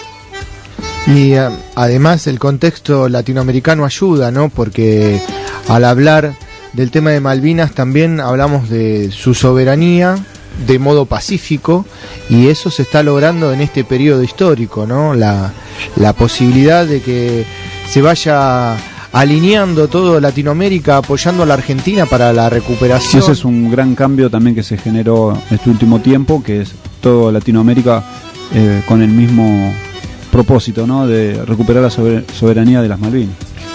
[1.07, 4.51] Y eh, además el contexto latinoamericano ayuda, ¿no?
[4.51, 5.21] Porque
[5.69, 6.35] al hablar
[6.75, 10.17] del tema de Malvinas también hablamos de su soberanía
[10.67, 11.87] de modo pacífico
[12.29, 15.15] y eso se está logrando en este periodo histórico, ¿no?
[15.15, 15.53] La,
[15.97, 17.47] la posibilidad de que
[17.89, 18.77] se vaya
[19.13, 23.23] alineando todo Latinoamérica apoyando a la Argentina para la recuperación.
[23.23, 26.73] Ese es un gran cambio también que se generó en este último tiempo, que es
[27.01, 28.05] todo Latinoamérica
[28.55, 29.73] eh, con el mismo
[30.31, 31.07] propósito, ¿no?
[31.07, 33.35] De recuperar la sober- soberanía de las Malvinas.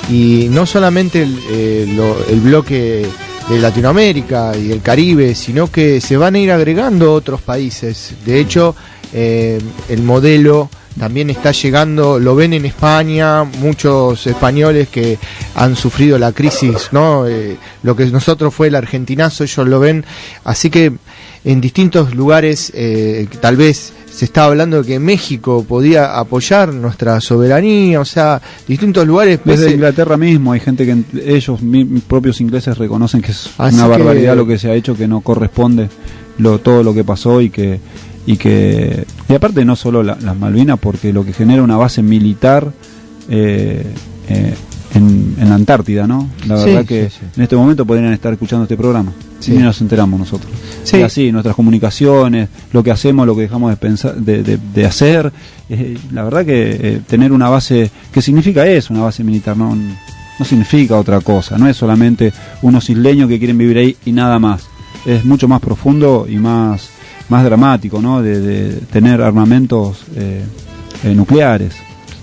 [0.09, 3.05] y no solamente el, eh, lo- el bloque
[3.49, 8.13] de Latinoamérica y el Caribe, sino que se van a ir agregando otros países.
[8.25, 8.75] De hecho,
[9.13, 9.59] eh,
[9.89, 15.17] el modelo también está llegando, lo ven en España, muchos españoles que
[15.55, 17.25] han sufrido la crisis, ¿no?
[17.27, 20.05] Eh, lo que nosotros fue el argentinazo, ellos lo ven,
[20.43, 20.93] así que
[21.45, 27.19] en distintos lugares, eh, tal vez se está hablando de que México podía apoyar nuestra
[27.19, 29.39] soberanía, o sea, distintos lugares.
[29.43, 30.95] Desde pese- Inglaterra mismo hay gente que
[31.35, 34.69] ellos mi- mis propios ingleses reconocen que es Así una que- barbaridad lo que se
[34.69, 35.89] ha hecho, que no corresponde
[36.37, 37.79] lo, todo lo que pasó y que
[38.25, 42.01] y que y aparte no solo la- las Malvinas, porque lo que genera una base
[42.03, 42.71] militar
[43.29, 43.85] eh,
[44.29, 44.53] eh,
[44.95, 46.29] en, en la Antártida, ¿no?
[46.47, 47.25] La Sí, verdad que sí, sí.
[47.35, 49.11] en este momento podrían estar escuchando este programa.
[49.39, 49.53] Sí.
[49.55, 50.51] Y nos enteramos nosotros.
[50.83, 50.97] Sí.
[50.97, 54.85] Y así, nuestras comunicaciones, lo que hacemos, lo que dejamos de pensar, de, de- de
[54.85, 55.31] hacer.
[55.69, 58.93] eh, la verdad que tener una base, ¿qué significa eso?
[58.93, 61.57] Una base militar, no, no significa otra cosa.
[61.57, 64.63] No es solamente unos isleños que quieren vivir ahí y nada más.
[65.05, 66.89] Es mucho más profundo y más,
[67.33, 68.21] más dramático, ¿no?
[68.21, 70.43] De, de tener armamentos eh,
[71.03, 71.73] eh, nucleares.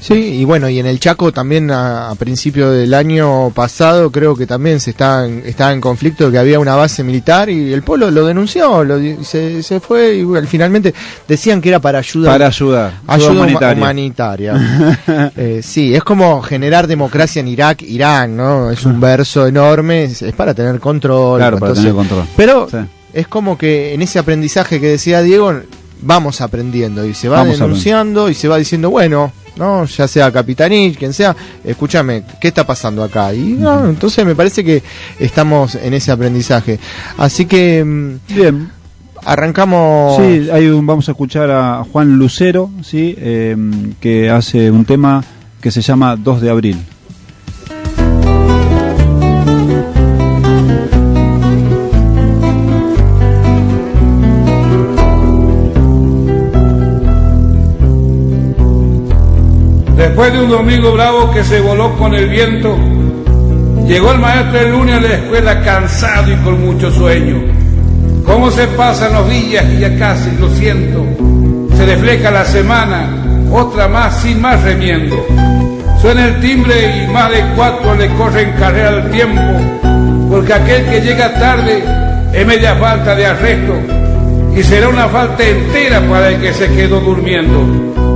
[0.02, 4.34] Sí, y bueno, y en el Chaco también a, a principio del año pasado creo
[4.34, 7.82] que también se está en, estaba en conflicto que había una base militar y el
[7.82, 10.94] pueblo lo denunció, lo se, se fue y bueno, finalmente
[11.28, 12.32] decían que era para ayudar.
[12.32, 12.92] Para ayudar.
[13.06, 14.52] Ayuda Ayuda huma- humanitaria.
[14.54, 15.32] humanitaria.
[15.36, 18.70] Eh, sí, es como generar democracia en Irak, Irán, ¿no?
[18.70, 21.38] Es un verso enorme, es, es para tener control.
[21.38, 22.24] Claro, para tener control.
[22.36, 22.78] Pero Sí.
[23.12, 25.52] Es como que en ese aprendizaje que decía Diego,
[26.02, 30.32] vamos aprendiendo y se va Vamos denunciando y se va diciendo, bueno, no, ya sea
[30.32, 33.34] Capitanich, quien sea, escúchame, ¿qué está pasando acá?
[33.34, 34.82] Y no, entonces me parece que
[35.18, 36.78] estamos en ese aprendizaje.
[37.18, 38.70] Así que mm, Bien.
[39.24, 40.16] arrancamos.
[40.16, 43.56] Sí, hay un, vamos a escuchar a Juan Lucero, sí, eh,
[44.00, 45.22] que hace un tema
[45.60, 46.78] que se llama 2 de abril.
[60.00, 62.74] Después de un domingo bravo que se voló con el viento,
[63.86, 67.42] llegó el maestro el lunes a la escuela cansado y con mucho sueño.
[68.24, 71.04] ¿Cómo se pasan los días y ya casi lo siento?
[71.76, 73.10] Se refleja la semana,
[73.52, 75.22] otra más sin más remiendo.
[76.00, 79.42] Suena el timbre y más de cuatro le corren carrera al tiempo,
[80.30, 81.84] porque aquel que llega tarde
[82.32, 83.74] es media falta de arresto
[84.56, 88.09] y será una falta entera para el que se quedó durmiendo.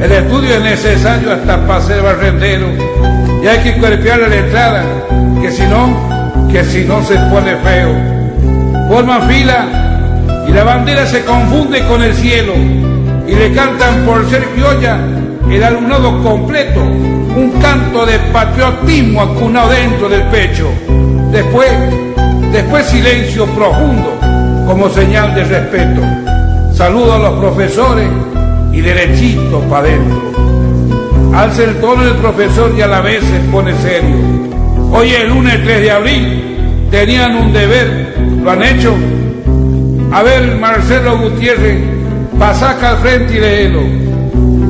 [0.00, 2.68] El estudio es necesario hasta para ser barrendero
[3.42, 4.84] y hay que cuerpearle la entrada,
[5.42, 7.90] que si no, que si no se pone feo.
[8.88, 9.66] Forman fila
[10.48, 12.54] y la bandera se confunde con el cielo
[13.28, 14.98] y le cantan por ser criolla
[15.50, 20.70] el alumnado completo, un canto de patriotismo acunado dentro del pecho.
[21.30, 21.68] Después,
[22.52, 24.18] después silencio profundo
[24.66, 26.00] como señal de respeto.
[26.72, 28.08] Saludo a los profesores
[28.80, 30.20] y derechito para adentro.
[31.34, 34.16] Alza el tono del profesor y a la vez se pone serio.
[34.92, 38.94] Hoy es el lunes 3 de abril, tenían un deber, ¿lo han hecho?
[40.12, 41.78] A ver, Marcelo Gutiérrez,
[42.38, 43.80] pasa al frente y léelo.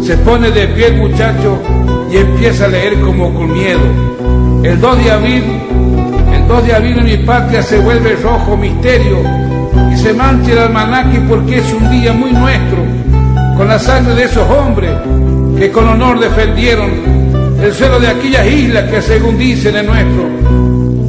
[0.03, 1.59] Se pone de pie el muchacho
[2.13, 3.81] y empieza a leer como con miedo.
[4.65, 5.45] El 2 de abril,
[6.35, 9.19] el 2 de abril en mi patria se vuelve rojo misterio
[9.93, 12.85] y se mancha el almanaque porque es un día muy nuestro,
[13.61, 14.91] con la sangre de esos hombres
[15.59, 16.91] que con honor defendieron
[17.63, 20.31] el suelo de aquellas islas que según dicen es nuestro.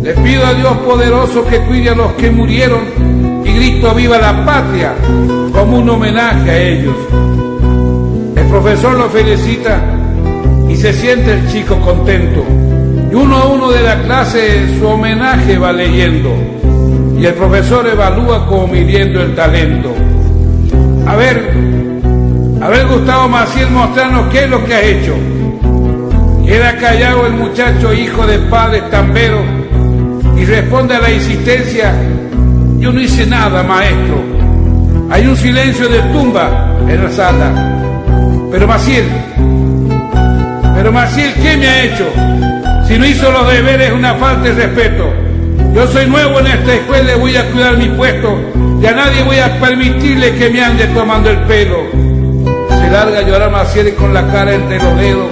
[0.03, 2.81] Le pido a Dios poderoso que cuide a los que murieron
[3.45, 4.91] y grito viva la patria
[5.53, 6.95] como un homenaje a ellos.
[8.35, 9.79] El profesor lo felicita
[10.67, 12.43] y se siente el chico contento.
[13.13, 16.31] Y uno a uno de la clase su homenaje va leyendo.
[17.17, 19.93] Y el profesor evalúa como midiendo el talento.
[21.07, 21.70] A ver,
[22.61, 25.15] a ver Gustavo Maciel, mostrarnos qué es lo que ha hecho.
[26.45, 29.41] Queda callado el muchacho hijo de padres tamberos
[30.37, 31.93] y responde a la insistencia,
[32.77, 34.21] yo no hice nada, maestro.
[35.09, 37.51] Hay un silencio de tumba en la sala.
[38.51, 39.05] Pero Maciel,
[40.75, 42.05] pero Maciel, ¿qué me ha hecho?
[42.87, 45.09] Si no hizo los deberes es una falta de respeto.
[45.73, 48.37] Yo soy nuevo en esta escuela y voy a cuidar mi puesto.
[48.81, 52.10] Y a nadie voy a permitirle que me ande tomando el pelo.
[52.91, 55.27] Larga llorar Maciel con la cara entre los dedos.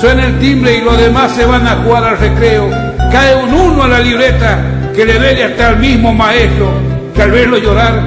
[0.00, 2.70] Suena el timbre y los demás se van a jugar al recreo.
[3.12, 4.58] Cae un uno a la libreta
[4.94, 6.70] que le duele hasta al mismo maestro,
[7.14, 8.00] que al verlo llorar,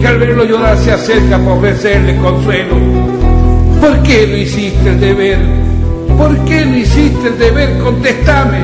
[0.00, 2.76] que al verlo llorar se acerca para ofrecerle consuelo.
[3.78, 5.38] ¿Por qué no hiciste el deber?
[6.16, 7.78] ¿Por qué no hiciste el deber?
[7.78, 8.58] Contéstame,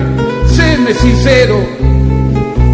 [0.46, 1.60] séme sincero.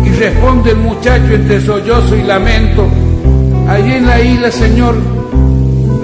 [0.05, 2.89] Y responde el muchacho entre sollozo y lamento.
[3.69, 5.16] Allí en la isla, Señor,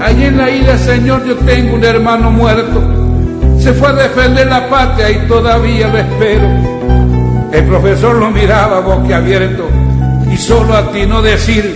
[0.03, 2.83] allí en la isla, Señor, yo tengo un hermano muerto.
[3.59, 6.49] Se fue a defender la patria y todavía lo espero.
[7.53, 9.69] El profesor lo miraba boquiabierto
[10.33, 11.75] y solo atinó decir,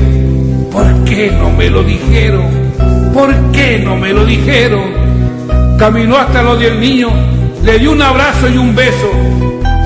[0.73, 2.47] ¿por qué no me lo dijeron?
[3.15, 4.85] ¿Por qué no me lo dijeron?
[5.79, 7.11] Caminó hasta lo del niño,
[7.63, 9.11] le dio un abrazo y un beso.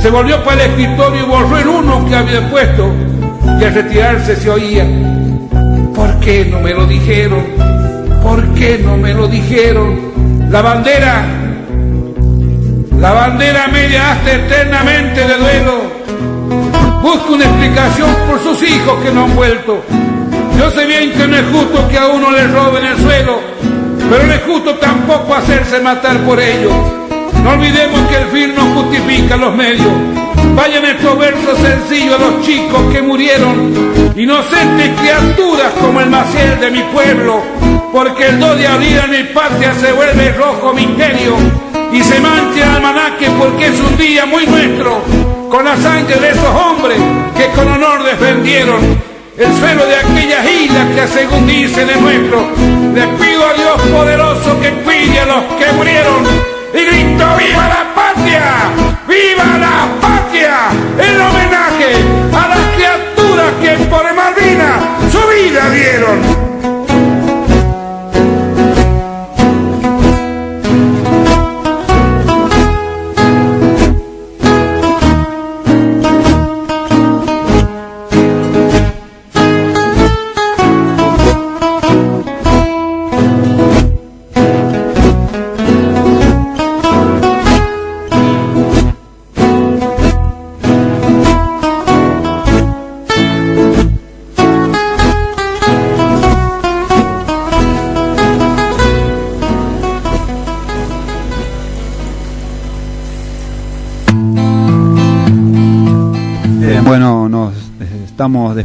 [0.01, 2.91] Se volvió para el escritorio y borró el uno que había puesto.
[3.61, 4.87] Y al retirarse se oía,
[5.95, 7.70] ¿por qué no me lo dijeron?
[8.31, 10.49] ¿Por qué no me lo dijeron?
[10.53, 11.27] La bandera,
[12.97, 15.83] la bandera media hasta eternamente de duelo.
[17.03, 19.83] Busca una explicación por sus hijos que no han vuelto.
[20.57, 23.41] Yo sé bien que no es justo que a uno le roben el suelo,
[24.09, 26.71] pero no es justo tampoco hacerse matar por ello.
[27.43, 29.91] No olvidemos que el fin no justifica los medios.
[30.55, 33.75] Vayan estos versos sencillos a los chicos que murieron,
[34.15, 37.43] inocentes criaturas como el Maciel de mi pueblo,
[37.93, 41.35] porque el 2 de abril en mi patria se vuelve rojo misterio
[41.93, 45.03] y se mancha el almanaque porque es un día muy nuestro,
[45.51, 46.99] con la sangre de esos hombres
[47.37, 52.47] que con honor defendieron el suelo de aquellas islas que según dicen es nuestro.
[52.95, 56.25] Les pido a Dios poderoso que cuide a los que murieron
[56.75, 58.43] y grito ¡Viva la patria!
[59.09, 60.71] ¡Viva la patria!
[60.99, 61.95] En homenaje
[62.33, 64.81] a las criaturas que por Malvinas
[65.11, 66.50] su vida dieron.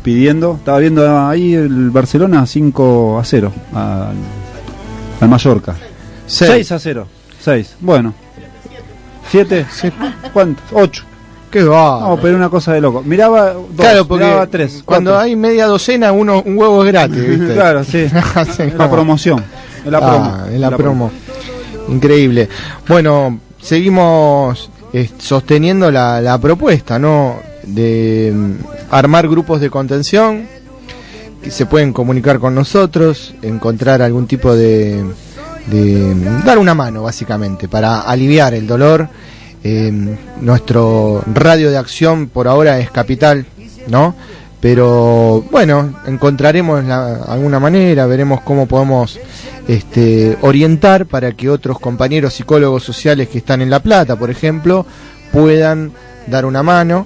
[0.05, 0.55] Despidiendo.
[0.59, 4.13] Estaba viendo ahí el Barcelona 5 a 0 al,
[5.21, 5.75] al Mallorca.
[6.27, 6.51] Seis.
[6.67, 7.07] 6 a 0.
[7.41, 7.75] 6.
[7.81, 8.13] Bueno.
[9.31, 9.65] 7.
[10.31, 10.61] ¿Cuánto?
[10.73, 11.03] 8.
[11.49, 12.01] ¿Qué va?
[12.01, 13.01] No, pero una cosa de loco.
[13.03, 14.83] Miraba 2, Claro, porque miraba 3.
[14.85, 17.53] cuando hay media docena, uno, un huevo es gratis, ¿viste?
[17.53, 18.05] Claro, sí.
[18.77, 19.43] La promoción.
[19.83, 20.45] Es la Ah, promo.
[20.53, 21.11] es la promo.
[21.89, 22.49] Increíble.
[22.87, 27.35] Bueno, seguimos eh, sosteniendo la, la propuesta, ¿no?
[27.67, 28.53] De mm,
[28.91, 30.47] armar grupos de contención
[31.41, 35.03] que se pueden comunicar con nosotros, encontrar algún tipo de,
[35.67, 39.07] de dar una mano, básicamente, para aliviar el dolor.
[39.63, 39.91] Eh,
[40.41, 43.45] nuestro radio de acción por ahora es capital,
[43.87, 44.15] ¿no?
[44.61, 49.19] Pero bueno, encontraremos la- alguna manera, veremos cómo podemos
[49.67, 54.85] este, orientar para que otros compañeros psicólogos sociales que están en La Plata, por ejemplo,
[55.31, 55.91] puedan
[56.27, 57.05] dar una mano.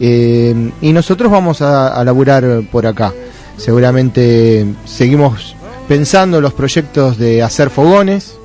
[0.00, 3.12] Eh, y nosotros vamos a, laburar por acá.
[3.56, 5.54] Seguramente seguimos
[5.88, 8.36] pensando los proyectos de hacer fogones.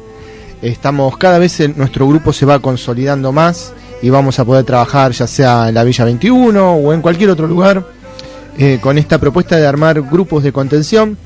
[0.61, 5.26] Estamos cada vez nuestro grupo se va consolidando más y vamos a poder trabajar ya
[5.26, 7.85] sea en la Villa 21 o en cualquier otro lugar
[8.57, 11.17] eh, con esta propuesta de armar grupos de contención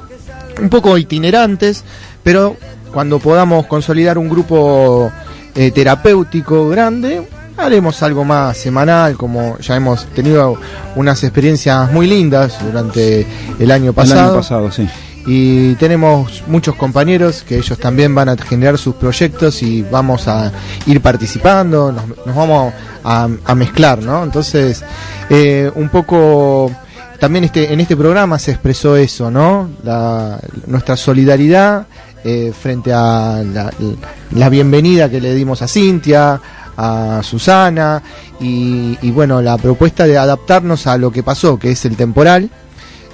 [0.62, 1.84] un poco itinerantes,
[2.22, 2.56] pero
[2.94, 5.12] cuando podamos consolidar un grupo
[5.56, 7.28] eh, terapéutico grande,
[7.58, 10.58] haremos algo más semanal, como ya hemos tenido
[10.96, 13.26] unas experiencias muy lindas durante
[13.60, 14.22] el año El pasado.
[14.22, 14.88] año pasado, sí.
[15.26, 20.52] Y tenemos muchos compañeros que ellos también van a generar sus proyectos y vamos a
[20.86, 22.74] ir participando, nos, nos vamos
[23.06, 24.24] a, a mezclar, ¿no?
[24.24, 24.84] Entonces,
[25.30, 26.70] eh, un poco
[27.20, 29.70] también este, en este programa se expresó eso, ¿no?
[29.84, 31.88] La, nuestra solidaridad
[32.26, 33.72] eh, frente a la,
[34.32, 36.42] la bienvenida que le dimos a Cintia,
[36.78, 38.02] a Susana
[38.40, 42.50] y, y bueno, la propuesta de adaptarnos a lo que pasó, que es el temporal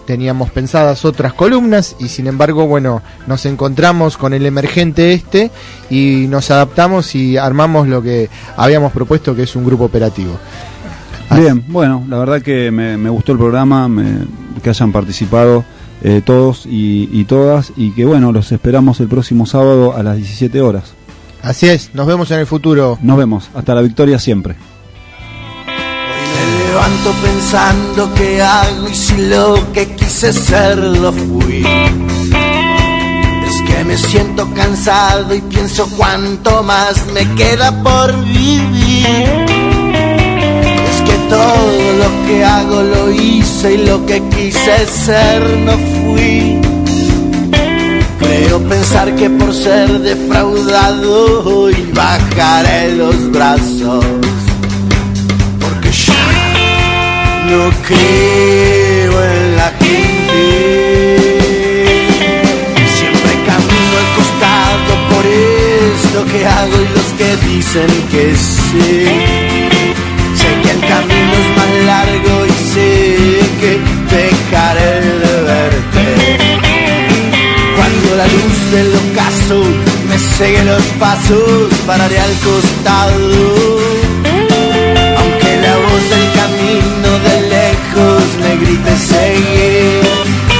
[0.06, 5.52] teníamos pensadas otras columnas y sin embargo, bueno, nos encontramos con el emergente este
[5.92, 8.28] y nos adaptamos y armamos lo que
[8.58, 10.32] habíamos propuesto que es un grupo operativo.
[11.36, 14.26] Bien, bueno, la verdad que me, me gustó el programa, me-
[14.64, 15.64] que hayan participado
[16.02, 20.16] eh, todos y, y todas y que bueno, los esperamos el próximo sábado a las
[20.18, 20.94] 17 horas.
[21.42, 22.98] Así es, nos vemos en el futuro.
[23.02, 24.56] Nos vemos, hasta la victoria siempre.
[25.66, 31.66] Me levanto pensando qué hago y si lo que quise ser lo fui.
[33.48, 39.08] Es que me siento cansado y pienso cuánto más me queda por vivir.
[40.90, 46.69] Es que todo lo que hago lo hice y lo que quise ser no fui.
[48.30, 54.06] Creo pensar que por ser defraudado hoy bajaré los brazos.
[55.60, 56.26] Porque ya
[57.50, 60.44] no creo en la gente.
[62.98, 65.26] Siempre camino al costado por
[65.96, 68.94] esto que hago y los que dicen que sé.
[70.40, 72.90] Sé que el camino es más largo y sé
[73.60, 73.72] que
[74.16, 74.94] dejaré
[75.24, 76.49] de verte.
[78.20, 79.64] La luz del ocaso
[80.10, 83.16] me sigue los pasos, pararé al costado.
[85.20, 90.59] Aunque la voz del camino de lejos me grite seguir.